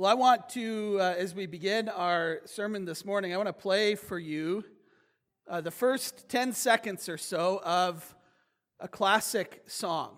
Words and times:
Well, 0.00 0.10
I 0.10 0.14
want 0.14 0.48
to, 0.54 0.96
uh, 0.98 1.14
as 1.18 1.34
we 1.34 1.44
begin 1.44 1.90
our 1.90 2.40
sermon 2.46 2.86
this 2.86 3.04
morning, 3.04 3.34
I 3.34 3.36
want 3.36 3.48
to 3.48 3.52
play 3.52 3.96
for 3.96 4.18
you 4.18 4.64
uh, 5.46 5.60
the 5.60 5.70
first 5.70 6.26
10 6.30 6.54
seconds 6.54 7.06
or 7.06 7.18
so 7.18 7.60
of 7.62 8.14
a 8.80 8.88
classic 8.88 9.62
song. 9.66 10.16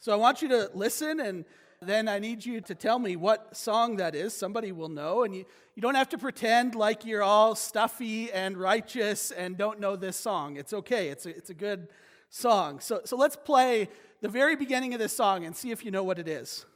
So 0.00 0.12
I 0.12 0.16
want 0.16 0.42
you 0.42 0.48
to 0.48 0.68
listen, 0.74 1.20
and 1.20 1.44
then 1.80 2.08
I 2.08 2.18
need 2.18 2.44
you 2.44 2.60
to 2.62 2.74
tell 2.74 2.98
me 2.98 3.14
what 3.14 3.56
song 3.56 3.98
that 3.98 4.16
is. 4.16 4.34
Somebody 4.34 4.72
will 4.72 4.88
know, 4.88 5.22
and 5.22 5.32
you, 5.32 5.44
you 5.76 5.80
don't 5.80 5.94
have 5.94 6.08
to 6.08 6.18
pretend 6.18 6.74
like 6.74 7.04
you're 7.04 7.22
all 7.22 7.54
stuffy 7.54 8.32
and 8.32 8.56
righteous 8.56 9.30
and 9.30 9.56
don't 9.56 9.78
know 9.78 9.94
this 9.94 10.16
song. 10.16 10.56
It's 10.56 10.72
okay, 10.72 11.06
it's 11.06 11.24
a, 11.24 11.28
it's 11.28 11.50
a 11.50 11.54
good 11.54 11.86
song. 12.30 12.80
So, 12.80 13.02
so 13.04 13.16
let's 13.16 13.36
play 13.36 13.90
the 14.22 14.28
very 14.28 14.56
beginning 14.56 14.92
of 14.92 14.98
this 14.98 15.12
song 15.12 15.44
and 15.44 15.54
see 15.54 15.70
if 15.70 15.84
you 15.84 15.92
know 15.92 16.02
what 16.02 16.18
it 16.18 16.26
is. 16.26 16.66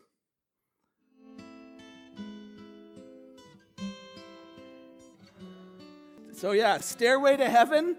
So, 6.37 6.51
yeah, 6.51 6.79
Stairway 6.79 7.37
to 7.37 7.49
Heaven, 7.49 7.97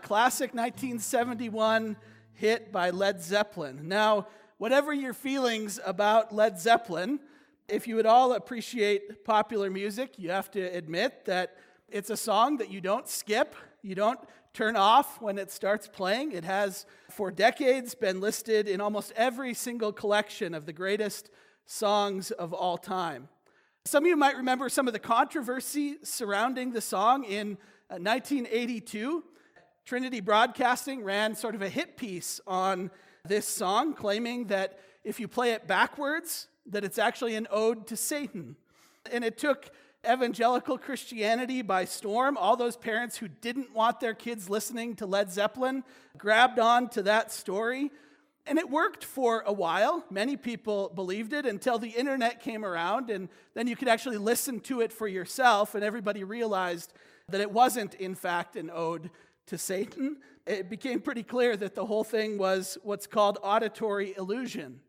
classic 0.00 0.54
1971 0.54 1.98
hit 2.32 2.72
by 2.72 2.88
Led 2.88 3.22
Zeppelin. 3.22 3.86
Now, 3.86 4.28
whatever 4.56 4.94
your 4.94 5.12
feelings 5.12 5.78
about 5.84 6.34
Led 6.34 6.58
Zeppelin, 6.58 7.20
if 7.68 7.86
you 7.86 7.96
would 7.96 8.06
all 8.06 8.32
appreciate 8.32 9.22
popular 9.26 9.68
music, 9.68 10.18
you 10.18 10.30
have 10.30 10.50
to 10.52 10.62
admit 10.62 11.26
that 11.26 11.58
it's 11.90 12.08
a 12.08 12.16
song 12.16 12.56
that 12.56 12.70
you 12.70 12.80
don't 12.80 13.06
skip, 13.06 13.54
you 13.82 13.94
don't 13.94 14.18
turn 14.54 14.76
off 14.76 15.20
when 15.20 15.36
it 15.36 15.50
starts 15.50 15.86
playing. 15.86 16.32
It 16.32 16.44
has, 16.44 16.86
for 17.10 17.30
decades, 17.30 17.94
been 17.94 18.18
listed 18.18 18.66
in 18.66 18.80
almost 18.80 19.12
every 19.14 19.52
single 19.52 19.92
collection 19.92 20.54
of 20.54 20.64
the 20.64 20.72
greatest 20.72 21.28
songs 21.66 22.30
of 22.30 22.54
all 22.54 22.78
time. 22.78 23.28
Some 23.84 24.04
of 24.04 24.08
you 24.08 24.16
might 24.16 24.38
remember 24.38 24.70
some 24.70 24.86
of 24.86 24.94
the 24.94 24.98
controversy 24.98 25.96
surrounding 26.02 26.72
the 26.72 26.80
song 26.80 27.24
in 27.24 27.58
1982, 27.88 29.24
uh, 29.24 29.60
Trinity 29.84 30.20
Broadcasting 30.20 31.04
ran 31.04 31.34
sort 31.34 31.54
of 31.54 31.62
a 31.62 31.68
hit 31.68 31.96
piece 31.96 32.40
on 32.46 32.90
this 33.24 33.46
song, 33.46 33.94
claiming 33.94 34.46
that 34.46 34.78
if 35.04 35.20
you 35.20 35.28
play 35.28 35.52
it 35.52 35.66
backwards, 35.66 36.48
that 36.66 36.84
it's 36.84 36.98
actually 36.98 37.34
an 37.34 37.46
ode 37.50 37.86
to 37.88 37.96
Satan. 37.96 38.56
And 39.12 39.24
it 39.24 39.36
took 39.36 39.70
evangelical 40.10 40.78
Christianity 40.78 41.62
by 41.62 41.84
storm. 41.84 42.36
All 42.36 42.56
those 42.56 42.76
parents 42.76 43.16
who 43.16 43.28
didn't 43.28 43.74
want 43.74 44.00
their 44.00 44.14
kids 44.14 44.48
listening 44.48 44.96
to 44.96 45.06
Led 45.06 45.30
Zeppelin 45.30 45.84
grabbed 46.16 46.58
on 46.58 46.88
to 46.90 47.02
that 47.02 47.32
story. 47.32 47.90
And 48.46 48.58
it 48.58 48.68
worked 48.68 49.04
for 49.04 49.42
a 49.46 49.52
while. 49.52 50.04
Many 50.10 50.36
people 50.36 50.90
believed 50.94 51.32
it 51.32 51.46
until 51.46 51.78
the 51.78 51.88
internet 51.88 52.40
came 52.40 52.62
around, 52.62 53.08
and 53.08 53.30
then 53.54 53.66
you 53.66 53.74
could 53.74 53.88
actually 53.88 54.18
listen 54.18 54.60
to 54.60 54.82
it 54.82 54.92
for 54.92 55.08
yourself, 55.08 55.74
and 55.74 55.82
everybody 55.82 56.24
realized 56.24 56.92
that 57.28 57.40
it 57.40 57.50
wasn't, 57.50 57.94
in 57.94 58.14
fact, 58.14 58.56
an 58.56 58.70
ode 58.72 59.10
to 59.46 59.58
Satan. 59.58 60.18
It 60.46 60.68
became 60.68 61.00
pretty 61.00 61.22
clear 61.22 61.56
that 61.56 61.74
the 61.74 61.86
whole 61.86 62.04
thing 62.04 62.38
was 62.38 62.78
what's 62.82 63.06
called 63.06 63.38
auditory 63.42 64.14
illusion. 64.16 64.80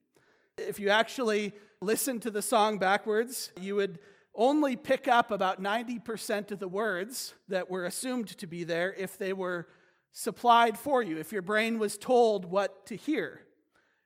If 0.58 0.80
you 0.80 0.90
actually 0.90 1.54
listen 1.82 2.20
to 2.22 2.32
the 2.32 2.42
song 2.42 2.78
backwards, 2.78 3.52
you 3.60 3.76
would 3.76 4.00
only 4.34 4.76
pick 4.76 5.08
up 5.08 5.32
about 5.32 5.62
90% 5.62 6.52
of 6.52 6.60
the 6.60 6.68
words 6.68 7.34
that 7.48 7.70
were 7.70 7.86
assumed 7.86 8.38
to 8.38 8.48
be 8.48 8.64
there 8.64 8.94
if 8.94 9.18
they 9.18 9.34
were 9.34 9.68
supplied 10.12 10.78
for 10.78 11.02
you, 11.02 11.18
if 11.18 11.32
your 11.32 11.42
brain 11.42 11.80
was 11.80 11.98
told 11.98 12.46
what 12.46 12.86
to 12.88 12.96
hear. 12.96 13.42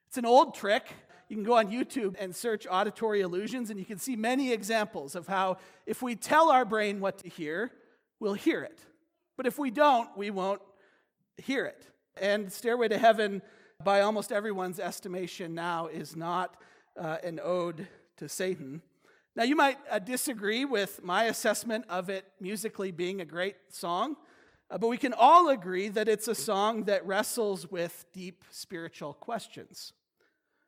It's 0.08 0.18
an 0.18 0.26
old 0.26 0.56
trick. 0.56 0.88
You 1.30 1.36
can 1.36 1.46
go 1.46 1.58
on 1.58 1.72
YouTube 1.72 2.16
and 2.20 2.36
search 2.36 2.66
auditory 2.70 3.22
illusions, 3.22 3.70
and 3.70 3.80
you 3.80 3.86
can 3.86 4.00
see 4.00 4.16
many 4.16 4.52
examples 4.52 5.16
of 5.16 5.28
how, 5.28 5.58
if 5.86 6.02
we 6.02 6.16
tell 6.16 6.50
our 6.50 6.66
brain 6.66 7.00
what 7.00 7.20
to 7.20 7.30
hear, 7.30 7.72
we'll 8.20 8.34
hear 8.34 8.62
it. 8.64 8.80
But 9.38 9.48
if 9.48 9.58
we 9.58 9.72
don't, 9.72 10.10
we 10.18 10.32
won't 10.32 10.62
hear 11.38 11.66
it. 11.66 11.88
And 12.22 12.52
Stairway 12.52 12.90
to 12.90 12.98
Heaven, 12.98 13.42
by 13.84 14.02
almost 14.02 14.32
everyone's 14.32 14.80
estimation 14.80 15.56
now, 15.56 15.88
is 15.88 16.16
not 16.16 16.58
uh, 17.00 17.18
an 17.24 17.40
ode 17.42 17.88
to 18.18 18.28
Satan. 18.28 18.82
Now, 19.36 19.44
you 19.44 19.56
might 19.56 19.78
uh, 19.90 20.00
disagree 20.00 20.66
with 20.66 21.02
my 21.04 21.26
assessment 21.26 21.86
of 21.88 22.10
it 22.10 22.26
musically 22.42 22.92
being 22.92 23.22
a 23.22 23.26
great 23.26 23.56
song, 23.70 24.18
uh, 24.70 24.78
but 24.78 24.90
we 24.90 24.98
can 24.98 25.14
all 25.14 25.50
agree 25.50 25.88
that 25.88 26.10
it's 26.10 26.28
a 26.28 26.36
song 26.36 26.84
that 26.86 27.06
wrestles 27.06 27.72
with 27.72 28.06
deep 28.12 28.44
spiritual 28.52 29.14
questions. 29.14 29.94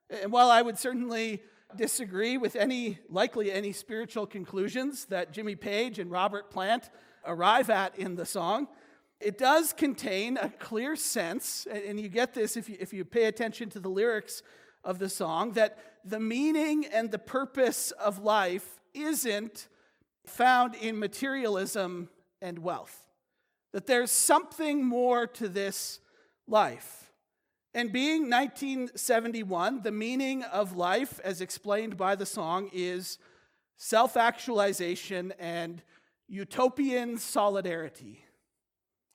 And 0.09 0.31
while 0.31 0.50
I 0.50 0.61
would 0.61 0.79
certainly 0.79 1.41
disagree 1.75 2.38
with 2.38 2.56
any, 2.56 3.00
likely 3.09 3.51
any 3.51 3.73
spiritual 3.73 4.25
conclusions 4.25 5.06
that 5.06 5.31
Jimmy 5.34 5.56
Page 5.56 6.00
and 6.00 6.09
Robert 6.09 6.50
Plant 6.50 6.90
arrive 7.25 7.69
at 7.69 7.97
in 7.97 8.15
the 8.15 8.25
song. 8.25 8.67
It 9.19 9.37
does 9.37 9.73
contain 9.73 10.37
a 10.37 10.49
clear 10.49 10.95
sense, 10.95 11.67
and 11.71 11.99
you 11.99 12.09
get 12.09 12.33
this 12.33 12.57
if 12.57 12.67
you, 12.67 12.77
if 12.79 12.91
you 12.91 13.05
pay 13.05 13.25
attention 13.25 13.69
to 13.71 13.79
the 13.79 13.89
lyrics 13.89 14.41
of 14.83 14.97
the 14.97 15.09
song, 15.09 15.51
that 15.51 15.77
the 16.03 16.19
meaning 16.19 16.85
and 16.85 17.11
the 17.11 17.19
purpose 17.19 17.91
of 17.91 18.19
life 18.19 18.79
isn't 18.93 19.67
found 20.25 20.75
in 20.75 20.97
materialism 20.97 22.09
and 22.41 22.59
wealth. 22.59 23.07
That 23.73 23.85
there's 23.85 24.11
something 24.11 24.83
more 24.83 25.27
to 25.27 25.47
this 25.47 25.99
life. 26.47 27.11
And 27.73 27.93
being 27.93 28.23
1971, 28.23 29.83
the 29.83 29.91
meaning 29.91 30.43
of 30.43 30.75
life, 30.75 31.19
as 31.23 31.39
explained 31.39 31.95
by 31.95 32.15
the 32.15 32.25
song, 32.25 32.69
is 32.73 33.17
self 33.77 34.17
actualization 34.17 35.33
and 35.39 35.81
utopian 36.31 37.17
solidarity. 37.17 38.23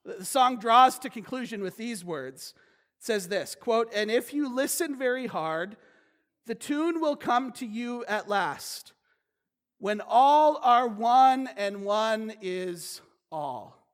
The 0.04 0.24
song 0.24 0.58
draws 0.58 0.98
to 0.98 1.08
conclusion 1.08 1.62
with 1.62 1.78
these 1.78 2.04
words. 2.04 2.52
It 2.98 3.04
says 3.04 3.28
this, 3.28 3.54
quote, 3.54 3.90
"And 3.94 4.10
if 4.10 4.34
you 4.34 4.54
listen 4.54 4.96
very 4.96 5.26
hard, 5.26 5.78
the 6.44 6.54
tune 6.54 7.00
will 7.00 7.16
come 7.16 7.52
to 7.52 7.66
you 7.66 8.04
at 8.04 8.28
last, 8.28 8.92
when 9.78 10.02
all 10.06 10.58
are 10.62 10.86
one 10.86 11.48
and 11.56 11.84
one 11.84 12.34
is 12.42 13.00
all." 13.32 13.88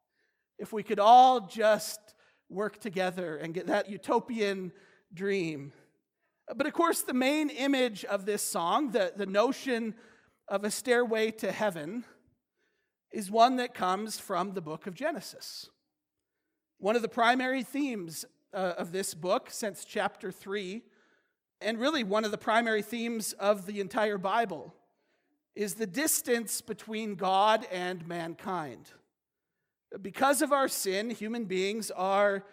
If 0.59 0.73
we 0.73 0.83
could 0.83 0.99
all 0.99 1.47
just 1.47 2.01
work 2.49 2.81
together 2.81 3.37
and 3.37 3.55
get 3.55 3.69
that 3.69 3.89
utopian 3.89 4.73
dream. 5.15 5.73
But 6.55 6.67
of 6.67 6.73
course, 6.73 7.03
the 7.03 7.15
main 7.15 7.51
image 7.51 8.05
of 8.05 8.27
this 8.27 8.43
song, 8.43 8.91
the, 8.91 9.13
the 9.17 9.27
notion 9.27 9.95
of 10.49 10.65
a 10.65 10.71
stairway 10.71 11.31
to 11.31 11.53
heaven, 11.53 12.05
is 13.13 13.31
one 13.31 13.57
that 13.57 13.75
comes 13.75 14.19
from 14.19 14.55
the 14.55 14.61
book 14.61 14.87
of 14.87 14.95
Genesis. 14.95 15.69
One 16.79 16.97
of 16.97 17.03
the 17.03 17.09
primary 17.09 17.63
themes 17.63 18.25
uh, 18.55 18.75
of 18.79 18.93
this 18.93 19.15
book 19.15 19.49
since 19.51 19.85
chapter 19.85 20.33
3, 20.33 20.83
and 21.61 21.79
really 21.79 22.03
one 22.03 22.25
of 22.25 22.31
the 22.31 22.39
primary 22.39 22.83
themes 22.83 23.35
of 23.35 23.67
the 23.67 23.81
entire 23.81 24.19
Bible, 24.19 24.75
is 25.55 25.75
the 25.75 25.87
distance 25.87 26.61
between 26.61 27.15
God 27.15 27.67
and 27.71 28.07
mankind. 28.09 28.91
Because 30.01 30.41
of 30.41 30.53
our 30.53 30.69
sin, 30.69 31.11
human 31.11 31.45
beings 31.45 31.91
are 31.91 32.45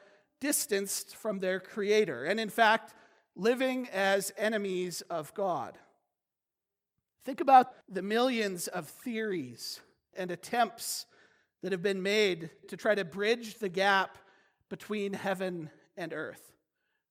distanced 0.41 1.15
from 1.15 1.39
their 1.39 1.59
Creator, 1.59 2.25
and 2.25 2.39
in 2.39 2.49
fact, 2.49 2.93
living 3.35 3.87
as 3.93 4.33
enemies 4.37 5.01
of 5.09 5.33
God. 5.33 5.77
Think 7.23 7.39
about 7.39 7.73
the 7.87 8.01
millions 8.01 8.67
of 8.67 8.87
theories 8.87 9.79
and 10.19 10.29
attempts 10.29 11.05
that 11.63 11.71
have 11.71 11.81
been 11.81 12.03
made 12.03 12.51
to 12.67 12.77
try 12.77 12.93
to 12.93 13.03
bridge 13.03 13.57
the 13.57 13.69
gap 13.69 14.17
between 14.69 15.13
heaven 15.13 15.69
and 15.97 16.13
earth, 16.13 16.53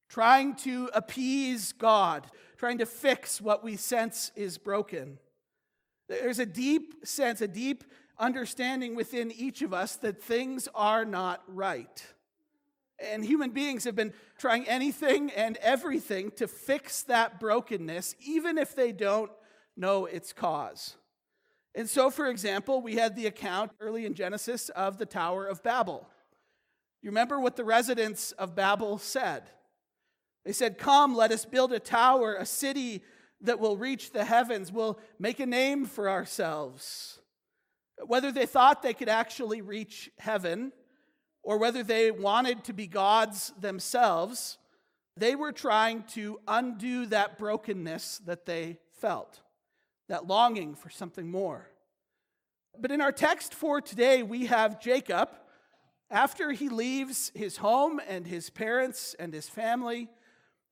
trying 0.08 0.54
to 0.54 0.88
appease 0.94 1.72
God, 1.72 2.26
trying 2.56 2.78
to 2.78 2.86
fix 2.86 3.40
what 3.40 3.64
we 3.64 3.76
sense 3.76 4.30
is 4.36 4.58
broken. 4.58 5.18
There's 6.08 6.38
a 6.38 6.46
deep 6.46 6.94
sense, 7.04 7.40
a 7.40 7.48
deep 7.48 7.84
understanding 8.18 8.94
within 8.94 9.32
each 9.32 9.62
of 9.62 9.74
us 9.74 9.96
that 9.96 10.22
things 10.22 10.68
are 10.74 11.04
not 11.04 11.42
right. 11.48 12.06
And 12.98 13.24
human 13.24 13.50
beings 13.50 13.84
have 13.84 13.94
been 13.94 14.12
trying 14.38 14.66
anything 14.66 15.30
and 15.30 15.56
everything 15.58 16.30
to 16.32 16.48
fix 16.48 17.02
that 17.04 17.38
brokenness, 17.38 18.16
even 18.20 18.58
if 18.58 18.74
they 18.74 18.92
don't 18.92 19.30
know 19.76 20.06
its 20.06 20.32
cause. 20.32 20.96
And 21.74 21.88
so, 21.88 22.10
for 22.10 22.26
example, 22.28 22.80
we 22.80 22.96
had 22.96 23.14
the 23.14 23.26
account 23.26 23.72
early 23.80 24.06
in 24.06 24.14
Genesis 24.14 24.68
of 24.70 24.98
the 24.98 25.06
Tower 25.06 25.46
of 25.46 25.62
Babel. 25.62 26.08
You 27.02 27.10
remember 27.10 27.38
what 27.38 27.56
the 27.56 27.64
residents 27.64 28.32
of 28.32 28.56
Babel 28.56 28.98
said? 28.98 29.44
They 30.44 30.52
said, 30.52 30.78
Come, 30.78 31.14
let 31.14 31.30
us 31.30 31.44
build 31.44 31.72
a 31.72 31.78
tower, 31.78 32.34
a 32.34 32.46
city 32.46 33.02
that 33.42 33.60
will 33.60 33.76
reach 33.76 34.12
the 34.12 34.24
heavens. 34.24 34.72
We'll 34.72 34.98
make 35.18 35.40
a 35.40 35.46
name 35.46 35.84
for 35.84 36.08
ourselves. 36.08 37.20
Whether 38.04 38.32
they 38.32 38.46
thought 38.46 38.82
they 38.82 38.94
could 38.94 39.08
actually 39.08 39.60
reach 39.60 40.10
heaven 40.18 40.72
or 41.42 41.58
whether 41.58 41.82
they 41.82 42.10
wanted 42.10 42.64
to 42.64 42.72
be 42.72 42.86
gods 42.86 43.52
themselves, 43.60 44.58
they 45.16 45.34
were 45.34 45.52
trying 45.52 46.04
to 46.14 46.40
undo 46.46 47.06
that 47.06 47.38
brokenness 47.38 48.18
that 48.26 48.46
they 48.46 48.78
felt. 49.00 49.40
That 50.08 50.26
longing 50.26 50.74
for 50.74 50.90
something 50.90 51.30
more. 51.30 51.68
But 52.78 52.90
in 52.90 53.00
our 53.00 53.12
text 53.12 53.54
for 53.54 53.80
today, 53.80 54.22
we 54.22 54.46
have 54.46 54.80
Jacob, 54.80 55.30
after 56.10 56.52
he 56.52 56.68
leaves 56.68 57.32
his 57.34 57.58
home 57.58 58.00
and 58.08 58.26
his 58.26 58.50
parents 58.50 59.14
and 59.18 59.32
his 59.32 59.48
family, 59.48 60.08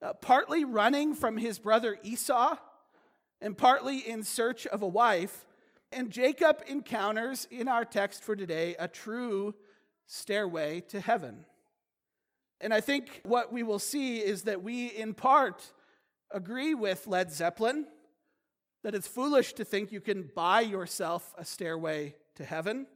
uh, 0.00 0.12
partly 0.14 0.64
running 0.64 1.14
from 1.14 1.36
his 1.36 1.58
brother 1.58 1.98
Esau 2.02 2.56
and 3.40 3.56
partly 3.56 3.98
in 3.98 4.22
search 4.22 4.66
of 4.66 4.82
a 4.82 4.86
wife. 4.86 5.46
And 5.92 6.10
Jacob 6.10 6.62
encounters 6.66 7.46
in 7.50 7.68
our 7.68 7.84
text 7.84 8.24
for 8.24 8.36
today 8.36 8.76
a 8.78 8.88
true 8.88 9.54
stairway 10.06 10.80
to 10.88 11.00
heaven. 11.00 11.44
And 12.60 12.72
I 12.72 12.80
think 12.80 13.20
what 13.24 13.52
we 13.52 13.62
will 13.62 13.78
see 13.78 14.18
is 14.18 14.42
that 14.42 14.62
we, 14.62 14.86
in 14.86 15.12
part, 15.12 15.72
agree 16.30 16.74
with 16.74 17.06
Led 17.06 17.30
Zeppelin 17.32 17.86
that 18.86 18.94
it's 18.94 19.08
foolish 19.08 19.52
to 19.52 19.64
think 19.64 19.90
you 19.90 20.00
can 20.00 20.30
buy 20.36 20.60
yourself 20.60 21.34
a 21.36 21.44
stairway 21.44 22.14
to 22.36 22.44
heaven, 22.44 22.86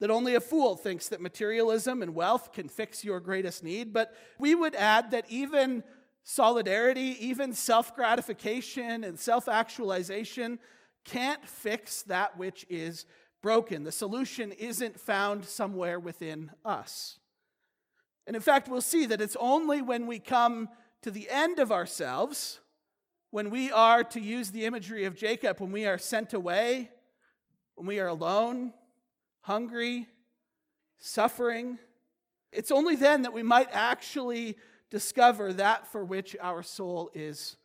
that 0.00 0.10
only 0.10 0.34
a 0.34 0.40
fool 0.40 0.74
thinks 0.74 1.08
that 1.08 1.20
materialism 1.20 2.02
and 2.02 2.16
wealth 2.16 2.52
can 2.52 2.68
fix 2.68 3.04
your 3.04 3.20
greatest 3.20 3.62
need. 3.62 3.92
But 3.92 4.12
we 4.40 4.56
would 4.56 4.74
add 4.74 5.12
that 5.12 5.24
even 5.28 5.84
solidarity, 6.24 7.16
even 7.20 7.52
self 7.52 7.94
gratification 7.94 9.04
and 9.04 9.16
self 9.16 9.48
actualization 9.48 10.58
can't 11.04 11.46
fix 11.46 12.02
that 12.02 12.36
which 12.36 12.66
is 12.68 13.06
broken. 13.40 13.84
The 13.84 13.92
solution 13.92 14.50
isn't 14.50 14.98
found 14.98 15.44
somewhere 15.44 16.00
within 16.00 16.50
us. 16.64 17.20
And 18.26 18.34
in 18.34 18.42
fact, 18.42 18.66
we'll 18.66 18.80
see 18.80 19.06
that 19.06 19.20
it's 19.20 19.36
only 19.38 19.80
when 19.80 20.08
we 20.08 20.18
come 20.18 20.68
to 21.02 21.12
the 21.12 21.30
end 21.30 21.60
of 21.60 21.70
ourselves, 21.70 22.58
when 23.30 23.50
we 23.50 23.70
are, 23.70 24.04
to 24.04 24.20
use 24.20 24.50
the 24.50 24.64
imagery 24.64 25.04
of 25.04 25.14
Jacob, 25.14 25.60
when 25.60 25.72
we 25.72 25.86
are 25.86 25.98
sent 25.98 26.32
away, 26.32 26.90
when 27.74 27.86
we 27.86 28.00
are 28.00 28.08
alone, 28.08 28.72
hungry, 29.42 30.06
suffering, 30.98 31.78
it's 32.52 32.70
only 32.70 32.96
then 32.96 33.22
that 33.22 33.32
we 33.32 33.42
might 33.42 33.68
actually 33.72 34.56
discover 34.90 35.52
that 35.52 35.86
for 35.86 36.04
which 36.04 36.36
our 36.40 36.62
soul 36.62 37.10
is 37.14 37.56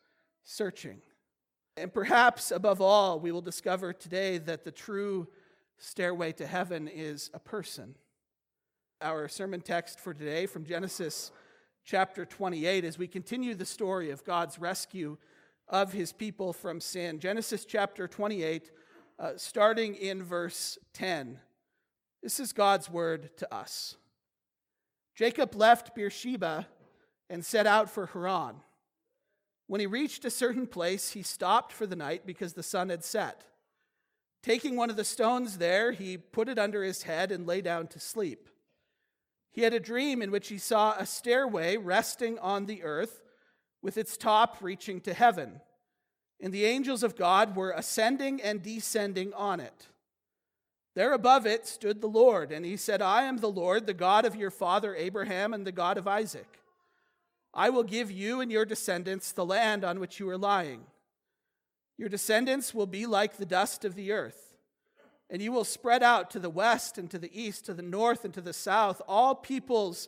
searching. 0.44 1.02
And 1.78 1.92
perhaps 1.94 2.52
above 2.52 2.82
all, 2.82 3.20
we 3.20 3.32
will 3.32 3.42
discover 3.42 3.94
today 3.94 4.38
that 4.40 4.64
the 4.64 4.72
true 4.72 5.28
stairway 5.78 6.34
to 6.34 6.46
heaven 6.46 6.88
is 6.88 7.32
a 7.34 7.40
person. 7.40 7.96
Our 9.02 9.28
sermon 9.28 9.62
text 9.62 10.00
for 10.00 10.14
today 10.14 10.46
from 10.46 10.66
Genesis 10.66 11.32
chapter 11.86 12.26
28 12.26 12.86
as 12.86 12.98
we 12.98 13.08
continue 13.08 13.56
the 13.56 13.66
story 13.66 14.12
of 14.12 14.24
God's 14.24 14.60
rescue 14.60 15.18
of 15.68 15.94
his 15.94 16.12
people 16.12 16.54
from 16.54 16.80
sin. 16.80 17.20
Genesis 17.20 17.66
chapter 17.66 18.08
28, 18.08 18.72
uh, 19.20 19.32
starting 19.38 19.96
in 19.96 20.24
verse 20.24 20.78
10. 20.94 21.40
This 22.22 22.40
is 22.40 22.54
God's 22.54 22.90
word 22.90 23.36
to 23.38 23.54
us. 23.54 23.98
Jacob 25.16 25.56
left 25.56 25.96
Beersheba 25.96 26.68
and 27.30 27.46
set 27.46 27.68
out 27.68 27.90
for 27.90 28.08
Haran. 28.08 28.56
When 29.68 29.80
he 29.80 29.88
reached 29.88 30.26
a 30.26 30.30
certain 30.30 30.68
place, 30.68 31.12
he 31.12 31.24
stopped 31.24 31.72
for 31.72 31.88
the 31.88 31.96
night 31.96 32.26
because 32.26 32.54
the 32.54 32.64
sun 32.64 32.90
had 32.90 33.04
set. 33.04 33.44
Taking 34.42 34.76
one 34.76 34.90
of 34.90 34.98
the 34.98 35.06
stones 35.06 35.58
there, 35.58 35.94
he 35.94 36.18
put 36.18 36.50
it 36.50 36.60
under 36.60 36.84
his 36.84 37.04
head 37.04 37.32
and 37.32 37.48
lay 37.48 37.62
down 37.62 37.88
to 37.88 38.00
sleep. 38.00 38.50
He 39.52 39.62
had 39.62 39.74
a 39.74 39.80
dream 39.80 40.22
in 40.22 40.32
which 40.32 40.50
he 40.50 40.58
saw 40.58 40.96
a 40.98 41.06
stairway 41.06 41.78
resting 41.78 42.38
on 42.40 42.66
the 42.66 42.84
earth 42.84 43.23
with 43.84 43.98
its 43.98 44.18
top 44.18 44.58
reaching 44.62 45.02
to 45.02 45.14
heaven, 45.14 45.60
and 46.42 46.52
the 46.52 46.66
angels 46.66 47.04
of 47.04 47.16
God 47.16 47.56
were 47.56 47.72
ascending 47.72 48.42
and 48.42 48.64
descending 48.64 49.34
on 49.34 49.60
it. 49.60 49.90
There 50.96 51.14
above 51.14 51.46
it 51.46 51.68
stood 51.68 52.02
the 52.02 52.08
Lord, 52.08 52.52
and 52.52 52.66
he 52.66 52.78
said, 52.78 53.02
I 53.02 53.24
am 53.24 53.38
the 53.38 53.52
Lord, 53.52 53.86
the 53.86 53.94
God 53.94 54.26
of 54.26 54.36
your 54.36 54.52
father 54.52 54.96
Abraham 54.96 55.54
and 55.54 55.68
the 55.68 55.72
God 55.72 55.98
of 55.98 56.08
Isaac. 56.08 56.60
I 57.54 57.70
will 57.70 57.84
give 57.84 58.10
you 58.10 58.42
and 58.42 58.52
your 58.52 58.66
descendants 58.66 59.32
the 59.32 59.46
land 59.46 59.84
on 59.84 60.00
which 60.00 60.20
you 60.20 60.30
are 60.30 60.38
lying. 60.38 60.86
Your 61.98 62.10
descendants 62.10 62.74
will 62.74 62.88
be 62.88 63.06
like 63.06 63.38
the 63.38 63.46
dust 63.46 63.86
of 63.86 63.96
the 63.96 64.12
earth, 64.12 64.56
and 65.30 65.42
you 65.42 65.52
will 65.52 65.64
spread 65.64 66.04
out 66.04 66.32
to 66.32 66.40
the 66.40 66.50
west 66.50 66.98
and 66.98 67.12
to 67.12 67.20
the 67.20 67.32
east, 67.40 67.66
to 67.66 67.74
the 67.74 67.82
north 67.82 68.24
and 68.24 68.34
to 68.34 68.42
the 68.42 68.54
south. 68.54 69.02
All 69.08 69.36
peoples 69.36 70.08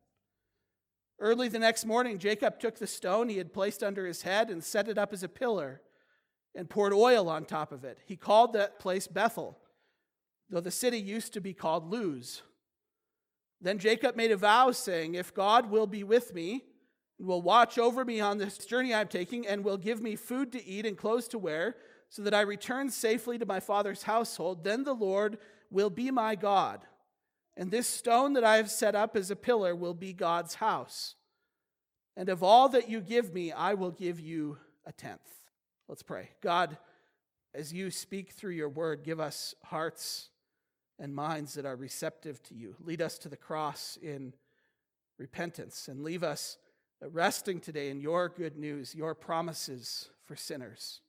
Early 1.21 1.49
the 1.49 1.59
next 1.59 1.85
morning, 1.85 2.17
Jacob 2.17 2.59
took 2.59 2.79
the 2.79 2.87
stone 2.87 3.29
he 3.29 3.37
had 3.37 3.53
placed 3.53 3.83
under 3.83 4.07
his 4.07 4.23
head 4.23 4.49
and 4.49 4.63
set 4.63 4.87
it 4.87 4.97
up 4.97 5.13
as 5.13 5.21
a 5.21 5.29
pillar 5.29 5.79
and 6.55 6.67
poured 6.67 6.93
oil 6.93 7.29
on 7.29 7.45
top 7.45 7.71
of 7.71 7.85
it. 7.85 7.99
He 8.07 8.15
called 8.15 8.53
that 8.53 8.79
place 8.79 9.05
Bethel, 9.05 9.59
though 10.49 10.61
the 10.61 10.71
city 10.71 10.97
used 10.97 11.31
to 11.33 11.39
be 11.39 11.53
called 11.53 11.91
Luz. 11.91 12.41
Then 13.61 13.77
Jacob 13.77 14.15
made 14.15 14.31
a 14.31 14.35
vow, 14.35 14.71
saying, 14.71 15.13
If 15.13 15.31
God 15.31 15.69
will 15.69 15.85
be 15.85 16.03
with 16.03 16.33
me, 16.33 16.63
will 17.19 17.43
watch 17.43 17.77
over 17.77 18.03
me 18.03 18.19
on 18.19 18.39
this 18.39 18.57
journey 18.57 18.91
I'm 18.91 19.07
taking, 19.07 19.45
and 19.45 19.63
will 19.63 19.77
give 19.77 20.01
me 20.01 20.15
food 20.15 20.51
to 20.53 20.65
eat 20.65 20.87
and 20.87 20.97
clothes 20.97 21.27
to 21.29 21.37
wear, 21.37 21.75
so 22.09 22.23
that 22.23 22.33
I 22.33 22.41
return 22.41 22.89
safely 22.89 23.37
to 23.37 23.45
my 23.45 23.59
father's 23.59 24.01
household, 24.01 24.63
then 24.63 24.83
the 24.83 24.95
Lord 24.95 25.37
will 25.69 25.91
be 25.91 26.09
my 26.09 26.33
God. 26.33 26.81
And 27.61 27.69
this 27.69 27.85
stone 27.85 28.33
that 28.33 28.43
I 28.43 28.57
have 28.57 28.71
set 28.71 28.95
up 28.95 29.15
as 29.15 29.29
a 29.29 29.35
pillar 29.35 29.75
will 29.75 29.93
be 29.93 30.13
God's 30.13 30.55
house. 30.55 31.13
And 32.17 32.27
of 32.27 32.41
all 32.41 32.67
that 32.69 32.89
you 32.89 33.01
give 33.01 33.35
me, 33.35 33.51
I 33.51 33.75
will 33.75 33.91
give 33.91 34.19
you 34.19 34.57
a 34.83 34.91
tenth. 34.91 35.29
Let's 35.87 36.01
pray. 36.01 36.31
God, 36.41 36.75
as 37.53 37.71
you 37.71 37.91
speak 37.91 38.31
through 38.31 38.53
your 38.53 38.67
word, 38.67 39.03
give 39.03 39.19
us 39.19 39.53
hearts 39.65 40.31
and 40.97 41.13
minds 41.13 41.53
that 41.53 41.67
are 41.67 41.75
receptive 41.75 42.41
to 42.45 42.55
you. 42.55 42.75
Lead 42.83 42.99
us 42.99 43.19
to 43.19 43.29
the 43.29 43.37
cross 43.37 43.95
in 44.01 44.33
repentance 45.19 45.87
and 45.87 46.03
leave 46.03 46.23
us 46.23 46.57
resting 46.99 47.59
today 47.59 47.91
in 47.91 48.01
your 48.01 48.27
good 48.27 48.57
news, 48.57 48.95
your 48.95 49.13
promises 49.13 50.09
for 50.25 50.35
sinners. 50.35 51.01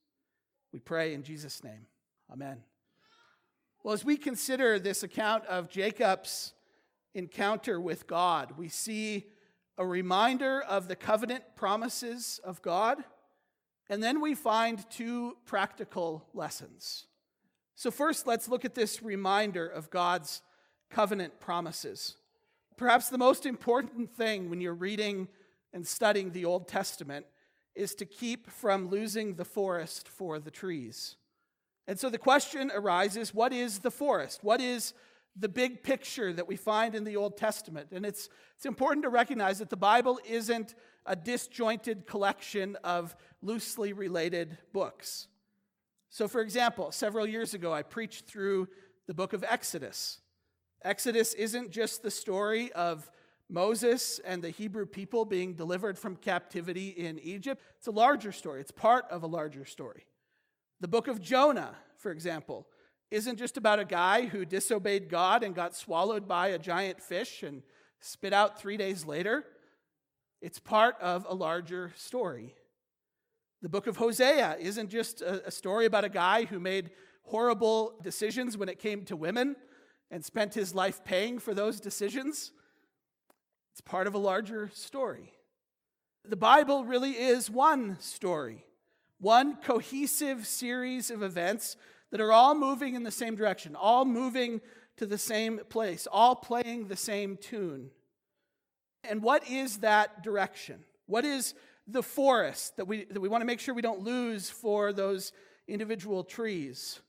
We 0.71 0.77
pray 0.77 1.15
in 1.15 1.23
Jesus' 1.23 1.63
name. 1.63 1.87
Amen. 2.31 2.61
Well, 3.83 3.93
as 3.93 4.05
we 4.05 4.15
consider 4.15 4.79
this 4.79 5.03
account 5.03 5.45
of 5.47 5.69
Jacob's 5.69 6.53
encounter 7.13 7.81
with 7.81 8.07
God, 8.07 8.53
we 8.57 8.69
see 8.69 9.25
a 9.77 9.85
reminder 9.85 10.61
of 10.61 10.87
the 10.87 10.95
covenant 10.95 11.43
promises 11.57 12.39
of 12.45 12.61
God, 12.61 13.03
and 13.89 14.01
then 14.01 14.21
we 14.21 14.35
find 14.35 14.89
two 14.89 15.35
practical 15.45 16.25
lessons. 16.33 17.07
So, 17.75 17.91
first, 17.91 18.25
let's 18.25 18.47
look 18.47 18.63
at 18.63 18.73
this 18.73 19.03
reminder 19.03 19.67
of 19.67 19.89
God's 19.89 20.41
covenant 20.89 21.41
promises. 21.41 22.15
Perhaps 22.77 23.09
the 23.09 23.17
most 23.17 23.45
important 23.45 24.15
thing 24.15 24.49
when 24.49 24.61
you're 24.61 24.73
reading 24.73 25.27
and 25.73 25.85
studying 25.85 26.31
the 26.31 26.45
Old 26.45 26.69
Testament 26.69 27.25
is 27.75 27.95
to 27.95 28.05
keep 28.05 28.49
from 28.49 28.87
losing 28.87 29.35
the 29.35 29.43
forest 29.43 30.07
for 30.07 30.39
the 30.39 30.51
trees. 30.51 31.17
And 31.87 31.99
so 31.99 32.09
the 32.09 32.17
question 32.17 32.71
arises 32.73 33.33
what 33.33 33.53
is 33.53 33.79
the 33.79 33.91
forest? 33.91 34.43
What 34.43 34.61
is 34.61 34.93
the 35.35 35.49
big 35.49 35.83
picture 35.83 36.31
that 36.33 36.47
we 36.47 36.55
find 36.55 36.95
in 36.95 37.03
the 37.03 37.17
Old 37.17 37.37
Testament? 37.37 37.89
And 37.91 38.05
it's, 38.05 38.29
it's 38.55 38.65
important 38.65 39.03
to 39.03 39.09
recognize 39.09 39.59
that 39.59 39.69
the 39.69 39.77
Bible 39.77 40.19
isn't 40.27 40.75
a 41.05 41.15
disjointed 41.15 42.07
collection 42.07 42.77
of 42.83 43.15
loosely 43.41 43.91
related 43.91 44.57
books. 44.71 45.27
So, 46.09 46.27
for 46.27 46.41
example, 46.41 46.91
several 46.91 47.27
years 47.27 47.53
ago, 47.53 47.73
I 47.73 47.81
preached 47.81 48.27
through 48.27 48.69
the 49.07 49.13
book 49.13 49.33
of 49.33 49.43
Exodus. 49.43 50.21
Exodus 50.83 51.33
isn't 51.33 51.71
just 51.71 52.03
the 52.03 52.11
story 52.11 52.71
of 52.73 53.09
Moses 53.49 54.19
and 54.23 54.41
the 54.41 54.49
Hebrew 54.49 54.85
people 54.85 55.25
being 55.25 55.53
delivered 55.53 55.97
from 55.97 56.15
captivity 56.15 56.89
in 56.89 57.19
Egypt. 57.19 57.61
It's 57.77 57.87
a 57.87 57.91
larger 57.91 58.31
story, 58.31 58.61
it's 58.61 58.71
part 58.71 59.05
of 59.09 59.23
a 59.23 59.27
larger 59.27 59.65
story. 59.65 60.05
The 60.83 60.89
book 60.89 61.07
of 61.07 61.21
Jonah, 61.21 61.77
for 61.95 62.11
example, 62.11 62.67
isn't 63.09 63.39
just 63.39 63.55
about 63.55 63.79
a 63.79 63.85
guy 63.85 64.25
who 64.25 64.43
disobeyed 64.43 65.07
God 65.07 65.41
and 65.41 65.55
got 65.55 65.77
swallowed 65.77 66.27
by 66.27 66.49
a 66.49 66.59
giant 66.59 67.01
fish 67.01 67.41
and 67.41 67.63
spit 68.01 68.33
out 68.33 68.59
three 68.59 68.75
days 68.75 69.05
later. 69.05 69.45
It's 70.41 70.59
part 70.59 70.99
of 70.99 71.25
a 71.29 71.33
larger 71.33 71.93
story. 71.95 72.53
The 73.61 73.69
book 73.69 73.87
of 73.87 73.95
Hosea 73.95 74.57
isn't 74.59 74.89
just 74.89 75.21
a, 75.21 75.49
story 75.49 75.85
about 75.85 76.03
a 76.03 76.09
guy 76.09 76.43
who 76.43 76.59
made 76.59 76.89
horrible 77.21 77.93
decisions 78.03 78.57
when 78.57 78.67
it 78.67 78.77
came 78.77 79.05
to 79.05 79.15
women 79.15 79.55
and 80.11 80.25
spent 80.25 80.53
his 80.53 80.75
life 80.75 81.05
paying 81.05 81.39
for 81.39 81.53
those 81.53 81.79
decisions. 81.79 82.51
It's 83.71 83.79
part 83.79 84.05
of 84.05 84.15
a 84.15 84.17
larger 84.17 84.69
story. 84.73 85.31
The 86.25 86.35
Bible 86.35 86.83
really 86.83 87.11
is 87.11 87.49
one 87.49 88.01
story, 88.01 88.65
one 89.23 89.55
cohesive 89.55 90.45
series 90.45 91.09
of 91.09 91.23
events 91.23 91.77
that 92.11 92.21
are 92.21 92.31
all 92.31 92.53
moving 92.53 92.93
in 92.93 93.03
the 93.03 93.11
same 93.11 93.35
direction, 93.35 93.75
all 93.75 94.05
moving 94.05 94.61
to 94.97 95.05
the 95.05 95.17
same 95.17 95.59
place, 95.69 96.07
all 96.11 96.35
playing 96.35 96.87
the 96.87 96.95
same 96.95 97.37
tune. 97.37 97.89
And 99.03 99.23
what 99.23 99.49
is 99.49 99.77
that 99.77 100.23
direction? 100.23 100.83
What 101.07 101.25
is 101.25 101.55
the 101.87 102.03
forest 102.03 102.77
that 102.77 102.85
we, 102.85 103.05
that 103.05 103.19
we 103.19 103.29
want 103.29 103.41
to 103.41 103.45
make 103.45 103.59
sure 103.59 103.73
we 103.73 103.81
don't 103.81 104.03
lose 104.03 104.49
for 104.49 104.93
those 104.93 105.31
individual 105.67 106.23
trees? 106.23 106.99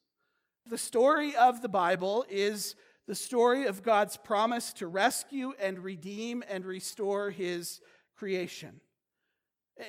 The 0.67 0.79
story 0.79 1.37
of 1.37 1.63
the 1.63 1.69
Bible 1.69 2.25
is 2.31 2.77
the 3.07 3.15
story 3.15 3.67
of 3.67 3.83
God's 3.83 4.17
promise 4.17 4.73
to 4.75 4.87
rescue 4.87 5.53
and 5.61 5.81
redeem 5.81 6.43
and 6.49 6.65
restore 6.65 7.31
his 7.31 7.81
creation. 8.17 8.81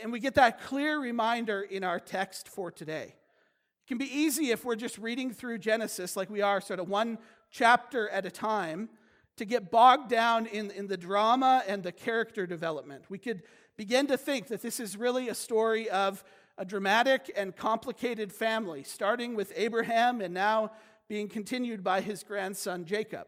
And 0.01 0.11
we 0.11 0.19
get 0.19 0.35
that 0.35 0.61
clear 0.61 0.99
reminder 0.99 1.61
in 1.61 1.83
our 1.83 1.99
text 1.99 2.47
for 2.47 2.71
today. 2.71 3.13
It 3.13 3.87
can 3.87 3.97
be 3.97 4.05
easy 4.05 4.51
if 4.51 4.65
we're 4.65 4.75
just 4.75 4.97
reading 4.97 5.31
through 5.31 5.59
Genesis 5.59 6.15
like 6.15 6.29
we 6.29 6.41
are, 6.41 6.59
sort 6.59 6.79
of 6.79 6.89
one 6.89 7.19
chapter 7.51 8.09
at 8.09 8.25
a 8.25 8.31
time, 8.31 8.89
to 9.37 9.45
get 9.45 9.69
bogged 9.69 10.09
down 10.09 10.47
in, 10.47 10.71
in 10.71 10.87
the 10.87 10.97
drama 10.97 11.63
and 11.67 11.83
the 11.83 11.91
character 11.91 12.47
development. 12.47 13.05
We 13.09 13.19
could 13.19 13.43
begin 13.77 14.07
to 14.07 14.17
think 14.17 14.47
that 14.47 14.61
this 14.61 14.79
is 14.79 14.97
really 14.97 15.29
a 15.29 15.35
story 15.35 15.89
of 15.89 16.23
a 16.57 16.65
dramatic 16.65 17.31
and 17.35 17.55
complicated 17.55 18.31
family, 18.31 18.83
starting 18.83 19.35
with 19.35 19.51
Abraham 19.55 20.21
and 20.21 20.33
now 20.33 20.71
being 21.07 21.27
continued 21.27 21.83
by 21.83 22.01
his 22.01 22.23
grandson 22.23 22.85
Jacob. 22.85 23.27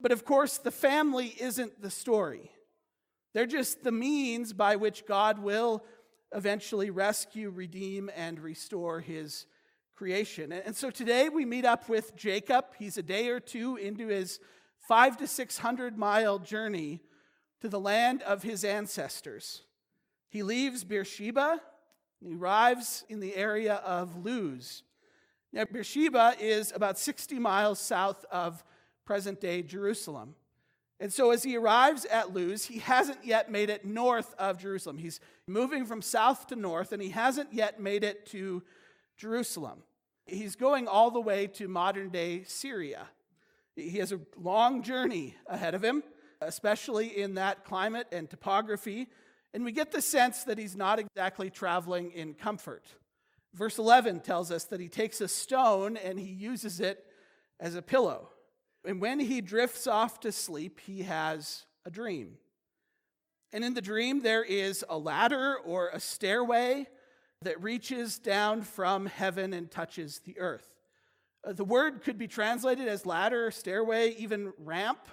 But 0.00 0.12
of 0.12 0.24
course, 0.24 0.58
the 0.58 0.70
family 0.70 1.34
isn't 1.40 1.80
the 1.80 1.90
story. 1.90 2.50
They're 3.34 3.46
just 3.46 3.82
the 3.82 3.92
means 3.92 4.52
by 4.52 4.76
which 4.76 5.06
God 5.06 5.40
will 5.40 5.84
eventually 6.32 6.90
rescue, 6.90 7.50
redeem, 7.50 8.10
and 8.16 8.38
restore 8.38 9.00
his 9.00 9.46
creation. 9.94 10.52
And 10.52 10.74
so 10.74 10.90
today 10.90 11.28
we 11.28 11.44
meet 11.44 11.64
up 11.64 11.88
with 11.88 12.16
Jacob. 12.16 12.66
He's 12.78 12.96
a 12.96 13.02
day 13.02 13.28
or 13.28 13.40
two 13.40 13.76
into 13.76 14.08
his 14.08 14.38
five 14.78 15.16
to 15.18 15.26
six 15.26 15.58
hundred 15.58 15.98
mile 15.98 16.38
journey 16.38 17.00
to 17.60 17.68
the 17.68 17.80
land 17.80 18.22
of 18.22 18.42
his 18.42 18.64
ancestors. 18.64 19.62
He 20.28 20.42
leaves 20.42 20.84
Beersheba 20.84 21.60
and 22.20 22.30
he 22.30 22.36
arrives 22.36 23.04
in 23.08 23.20
the 23.20 23.34
area 23.36 23.74
of 23.74 24.24
Luz. 24.24 24.82
Now, 25.52 25.64
Beersheba 25.64 26.34
is 26.40 26.72
about 26.74 26.98
60 26.98 27.38
miles 27.38 27.78
south 27.78 28.24
of 28.30 28.64
present 29.04 29.40
day 29.40 29.62
Jerusalem. 29.62 30.34
And 31.00 31.12
so, 31.12 31.32
as 31.32 31.42
he 31.42 31.56
arrives 31.56 32.04
at 32.04 32.32
Luz, 32.32 32.66
he 32.66 32.78
hasn't 32.78 33.24
yet 33.24 33.50
made 33.50 33.68
it 33.68 33.84
north 33.84 34.32
of 34.38 34.58
Jerusalem. 34.58 34.98
He's 34.98 35.20
moving 35.46 35.86
from 35.86 36.02
south 36.02 36.46
to 36.48 36.56
north, 36.56 36.92
and 36.92 37.02
he 37.02 37.10
hasn't 37.10 37.52
yet 37.52 37.80
made 37.80 38.04
it 38.04 38.26
to 38.26 38.62
Jerusalem. 39.16 39.82
He's 40.26 40.56
going 40.56 40.88
all 40.88 41.10
the 41.10 41.20
way 41.20 41.48
to 41.48 41.68
modern 41.68 42.10
day 42.10 42.44
Syria. 42.44 43.08
He 43.76 43.98
has 43.98 44.12
a 44.12 44.20
long 44.36 44.82
journey 44.82 45.34
ahead 45.46 45.74
of 45.74 45.82
him, 45.82 46.02
especially 46.40 47.20
in 47.20 47.34
that 47.34 47.64
climate 47.64 48.06
and 48.12 48.30
topography. 48.30 49.08
And 49.52 49.64
we 49.64 49.72
get 49.72 49.92
the 49.92 50.00
sense 50.00 50.44
that 50.44 50.58
he's 50.58 50.76
not 50.76 50.98
exactly 50.98 51.50
traveling 51.50 52.12
in 52.12 52.34
comfort. 52.34 52.84
Verse 53.52 53.78
11 53.78 54.20
tells 54.20 54.50
us 54.50 54.64
that 54.64 54.80
he 54.80 54.88
takes 54.88 55.20
a 55.20 55.28
stone 55.28 55.96
and 55.96 56.18
he 56.18 56.26
uses 56.26 56.80
it 56.80 57.04
as 57.60 57.74
a 57.74 57.82
pillow. 57.82 58.30
And 58.84 59.00
when 59.00 59.20
he 59.20 59.40
drifts 59.40 59.86
off 59.86 60.20
to 60.20 60.32
sleep, 60.32 60.80
he 60.80 61.02
has 61.02 61.64
a 61.86 61.90
dream. 61.90 62.36
And 63.52 63.64
in 63.64 63.74
the 63.74 63.80
dream, 63.80 64.20
there 64.20 64.42
is 64.42 64.84
a 64.88 64.98
ladder 64.98 65.56
or 65.64 65.88
a 65.88 66.00
stairway 66.00 66.86
that 67.42 67.62
reaches 67.62 68.18
down 68.18 68.62
from 68.62 69.06
heaven 69.06 69.52
and 69.52 69.70
touches 69.70 70.20
the 70.20 70.38
earth. 70.38 70.68
Uh, 71.46 71.52
the 71.52 71.64
word 71.64 72.02
could 72.02 72.18
be 72.18 72.26
translated 72.26 72.88
as 72.88 73.06
ladder, 73.06 73.50
stairway, 73.50 74.10
even 74.14 74.52
ramp, 74.58 75.06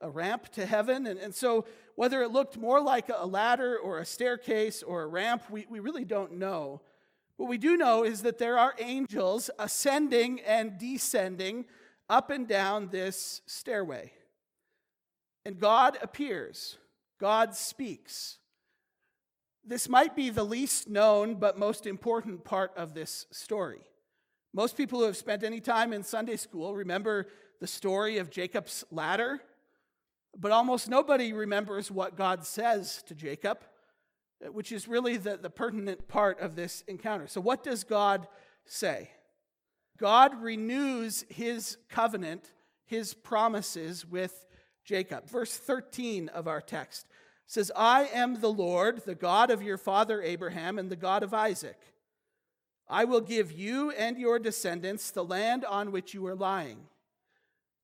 a 0.00 0.08
ramp 0.08 0.48
to 0.52 0.64
heaven. 0.64 1.06
And, 1.06 1.18
and 1.18 1.34
so, 1.34 1.66
whether 1.94 2.22
it 2.22 2.32
looked 2.32 2.56
more 2.56 2.80
like 2.80 3.10
a 3.14 3.26
ladder 3.26 3.76
or 3.76 3.98
a 3.98 4.06
staircase 4.06 4.82
or 4.82 5.02
a 5.02 5.06
ramp, 5.06 5.42
we, 5.50 5.66
we 5.68 5.80
really 5.80 6.04
don't 6.04 6.32
know. 6.32 6.80
What 7.36 7.48
we 7.48 7.58
do 7.58 7.76
know 7.76 8.04
is 8.04 8.22
that 8.22 8.38
there 8.38 8.58
are 8.58 8.74
angels 8.78 9.50
ascending 9.58 10.40
and 10.40 10.78
descending 10.78 11.66
up 12.08 12.30
and 12.30 12.46
down 12.46 12.88
this 12.88 13.42
stairway. 13.46 14.12
And 15.44 15.58
God 15.58 15.98
appears, 16.02 16.78
God 17.20 17.54
speaks. 17.54 18.38
This 19.64 19.88
might 19.88 20.16
be 20.16 20.30
the 20.30 20.44
least 20.44 20.88
known 20.88 21.36
but 21.36 21.58
most 21.58 21.86
important 21.86 22.44
part 22.44 22.72
of 22.76 22.94
this 22.94 23.26
story. 23.30 23.80
Most 24.52 24.76
people 24.76 25.00
who 25.00 25.06
have 25.06 25.16
spent 25.16 25.44
any 25.44 25.60
time 25.60 25.92
in 25.92 26.02
Sunday 26.02 26.36
school 26.36 26.74
remember 26.74 27.26
the 27.60 27.66
story 27.66 28.18
of 28.18 28.30
Jacob's 28.30 28.84
ladder, 28.90 29.40
but 30.36 30.52
almost 30.52 30.88
nobody 30.88 31.32
remembers 31.32 31.90
what 31.90 32.16
God 32.16 32.44
says 32.44 33.02
to 33.06 33.14
Jacob, 33.14 33.58
which 34.50 34.72
is 34.72 34.88
really 34.88 35.16
the, 35.16 35.36
the 35.36 35.50
pertinent 35.50 36.08
part 36.08 36.40
of 36.40 36.56
this 36.56 36.82
encounter. 36.88 37.26
So, 37.28 37.40
what 37.40 37.62
does 37.62 37.84
God 37.84 38.26
say? 38.64 39.10
God 39.98 40.40
renews 40.40 41.24
his 41.28 41.76
covenant, 41.88 42.52
his 42.84 43.14
promises 43.14 44.04
with 44.04 44.46
Jacob. 44.84 45.28
Verse 45.28 45.56
13 45.56 46.28
of 46.28 46.48
our 46.48 46.60
text 46.60 47.06
says, 47.46 47.70
I 47.76 48.04
am 48.12 48.40
the 48.40 48.52
Lord, 48.52 49.02
the 49.04 49.14
God 49.14 49.50
of 49.50 49.62
your 49.62 49.78
father 49.78 50.22
Abraham 50.22 50.78
and 50.78 50.90
the 50.90 50.96
God 50.96 51.22
of 51.22 51.34
Isaac. 51.34 51.78
I 52.88 53.04
will 53.04 53.20
give 53.20 53.52
you 53.52 53.90
and 53.92 54.18
your 54.18 54.38
descendants 54.38 55.10
the 55.10 55.24
land 55.24 55.64
on 55.64 55.92
which 55.92 56.14
you 56.14 56.26
are 56.26 56.34
lying. 56.34 56.80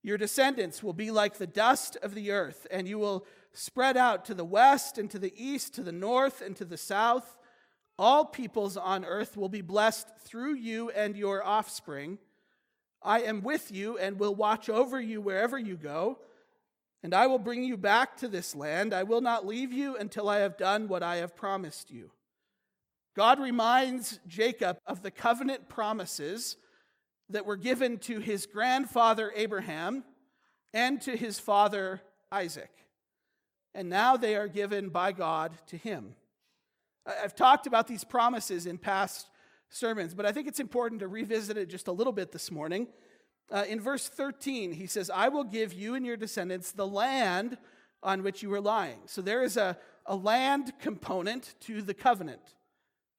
Your 0.03 0.19
descendants 0.19 0.83
will 0.83 0.93
be 0.93 1.11
like 1.11 1.39
the 1.39 1.47
dust 1.47 1.97
of 2.03 2.15
the 2.15 2.31
earth, 2.31 2.67
and 2.71 2.87
you 2.87 2.99
will 2.99 3.27
spread 3.53 3.97
out 3.97 4.25
to 4.27 4.35
the 4.35 4.45
west 4.45 4.97
and 4.97 5.11
to 5.11 5.19
the 5.19 5.35
east, 5.37 5.75
to 5.75 5.83
the 5.83 5.93
north 5.93 6.41
and 6.41 6.57
to 6.57 6.65
the 6.65 6.77
south. 6.77 7.37
All 7.99 8.25
peoples 8.25 8.77
on 8.77 9.05
earth 9.05 9.37
will 9.37 9.49
be 9.49 9.61
blessed 9.61 10.09
through 10.21 10.55
you 10.55 10.91
and 10.91 11.17
your 11.17 11.45
offspring. 11.45 12.19
I 13.03 13.23
am 13.23 13.43
with 13.43 13.73
you 13.73 13.99
and 13.99 14.19
will 14.19 14.35
watch 14.35 14.69
over 14.69 15.01
you 15.01 15.21
wherever 15.21 15.59
you 15.59 15.77
go, 15.77 16.19
and 17.03 17.15
I 17.15 17.27
will 17.27 17.39
bring 17.39 17.65
you 17.65 17.77
back 17.77 18.17
to 18.19 18.29
this 18.29 18.55
land. 18.55 18.93
I 18.93 19.03
will 19.03 19.21
not 19.21 19.47
leave 19.47 19.73
you 19.73 19.97
until 19.97 20.29
I 20.29 20.39
have 20.39 20.57
done 20.57 20.89
what 20.89 21.03
I 21.03 21.17
have 21.17 21.37
promised 21.37 21.91
you. 21.91 22.11
God 23.17 23.41
reminds 23.41 24.21
Jacob 24.29 24.79
of 24.87 25.03
the 25.03 25.11
covenant 25.11 25.69
promises 25.69 26.57
that 27.31 27.47
were 27.47 27.57
given 27.57 27.99
to 27.99 28.21
his 28.21 28.47
grandfather 28.47 29.33
Abraham 29.35 30.05
and 30.73 31.01
to 31.03 31.17
his 31.17 31.39
father 31.41 32.01
Isaac. 32.31 32.71
And 33.75 33.89
now 33.89 34.17
they 34.17 34.37
are 34.37 34.49
given 34.49 34.89
by 34.89 35.13
God 35.13 35.53
to 35.69 35.77
him. 35.77 36.15
I've 37.23 37.35
talked 37.35 37.67
about 37.67 37.87
these 37.87 38.05
promises 38.05 38.67
in 38.67 38.77
past 38.77 39.29
sermons, 39.71 40.15
but 40.15 40.27
I 40.27 40.33
think 40.33 40.47
it's 40.47 40.61
important 40.61 41.01
to 41.01 41.09
revisit 41.09 41.57
it 41.57 41.69
just 41.69 41.89
a 41.89 41.93
little 41.93 42.13
bit 42.13 42.33
this 42.33 42.51
morning. 42.51 42.89
Uh, 43.51 43.65
in 43.67 43.81
verse 43.81 44.09
13, 44.09 44.73
he 44.73 44.87
says, 44.87 45.11
I 45.11 45.29
will 45.29 45.45
give 45.45 45.73
you 45.73 45.95
and 45.95 46.05
your 46.05 46.19
descendants 46.19 46.73
the 46.73 46.87
land 46.87 47.57
on 48.03 48.23
which 48.23 48.43
you 48.43 48.53
are 48.53 48.61
lying. 48.61 48.99
So 49.07 49.23
there 49.23 49.43
is 49.43 49.57
a, 49.57 49.79
a 50.05 50.15
land 50.15 50.73
component 50.81 51.55
to 51.61 51.81
the 51.81 51.95
covenant 51.95 52.55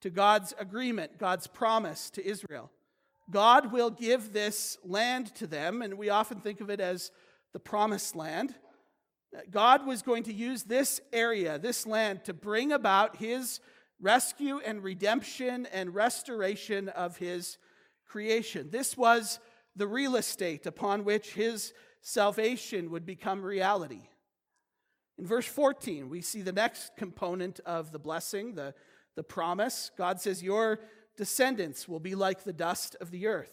to 0.01 0.09
God's 0.09 0.53
agreement, 0.59 1.17
God's 1.17 1.47
promise 1.47 2.09
to 2.11 2.25
Israel. 2.25 2.71
God 3.31 3.71
will 3.71 3.89
give 3.89 4.33
this 4.33 4.77
land 4.83 5.33
to 5.35 5.47
them, 5.47 5.81
and 5.81 5.95
we 5.95 6.09
often 6.09 6.39
think 6.39 6.61
of 6.61 6.69
it 6.69 6.79
as 6.79 7.11
the 7.53 7.59
promised 7.59 8.15
land. 8.15 8.55
God 9.51 9.85
was 9.85 10.01
going 10.01 10.23
to 10.23 10.33
use 10.33 10.63
this 10.63 11.01
area, 11.11 11.59
this 11.59 11.85
land, 11.85 12.23
to 12.25 12.33
bring 12.33 12.71
about 12.71 13.17
his 13.17 13.59
rescue 14.01 14.59
and 14.59 14.83
redemption 14.83 15.67
and 15.67 15.93
restoration 15.93 16.89
of 16.89 17.17
his 17.17 17.57
creation. 18.07 18.69
This 18.71 18.97
was 18.97 19.39
the 19.75 19.87
real 19.87 20.15
estate 20.15 20.65
upon 20.65 21.03
which 21.03 21.33
his 21.33 21.73
salvation 22.01 22.91
would 22.91 23.05
become 23.05 23.41
reality. 23.41 24.01
In 25.17 25.25
verse 25.25 25.45
14, 25.45 26.09
we 26.09 26.21
see 26.21 26.41
the 26.41 26.51
next 26.51 26.95
component 26.95 27.59
of 27.65 27.91
the 27.91 27.99
blessing, 27.99 28.55
the 28.55 28.73
the 29.19 29.23
promise. 29.23 29.91
God 29.97 30.21
says, 30.21 30.41
Your 30.41 30.79
descendants 31.17 31.89
will 31.89 31.99
be 31.99 32.15
like 32.15 32.45
the 32.45 32.53
dust 32.53 32.95
of 33.01 33.11
the 33.11 33.27
earth. 33.27 33.51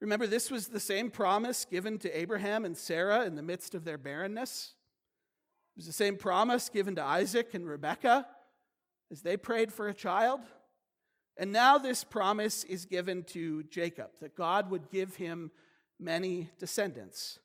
Remember, 0.00 0.24
this 0.24 0.52
was 0.52 0.68
the 0.68 0.78
same 0.78 1.10
promise 1.10 1.64
given 1.64 1.98
to 1.98 2.16
Abraham 2.16 2.64
and 2.64 2.76
Sarah 2.76 3.24
in 3.24 3.34
the 3.34 3.42
midst 3.42 3.74
of 3.74 3.84
their 3.84 3.98
barrenness. 3.98 4.74
It 5.74 5.80
was 5.80 5.86
the 5.86 5.92
same 5.92 6.16
promise 6.16 6.68
given 6.68 6.94
to 6.94 7.02
Isaac 7.02 7.54
and 7.54 7.68
Rebekah 7.68 8.24
as 9.10 9.22
they 9.22 9.36
prayed 9.36 9.72
for 9.72 9.88
a 9.88 9.94
child. 9.94 10.40
And 11.36 11.52
now 11.52 11.78
this 11.78 12.04
promise 12.04 12.64
is 12.64 12.84
given 12.84 13.22
to 13.24 13.62
Jacob 13.64 14.10
that 14.20 14.34
God 14.34 14.70
would 14.70 14.90
give 14.90 15.16
him 15.16 15.50
many 16.00 16.50
descendants. 16.58 17.38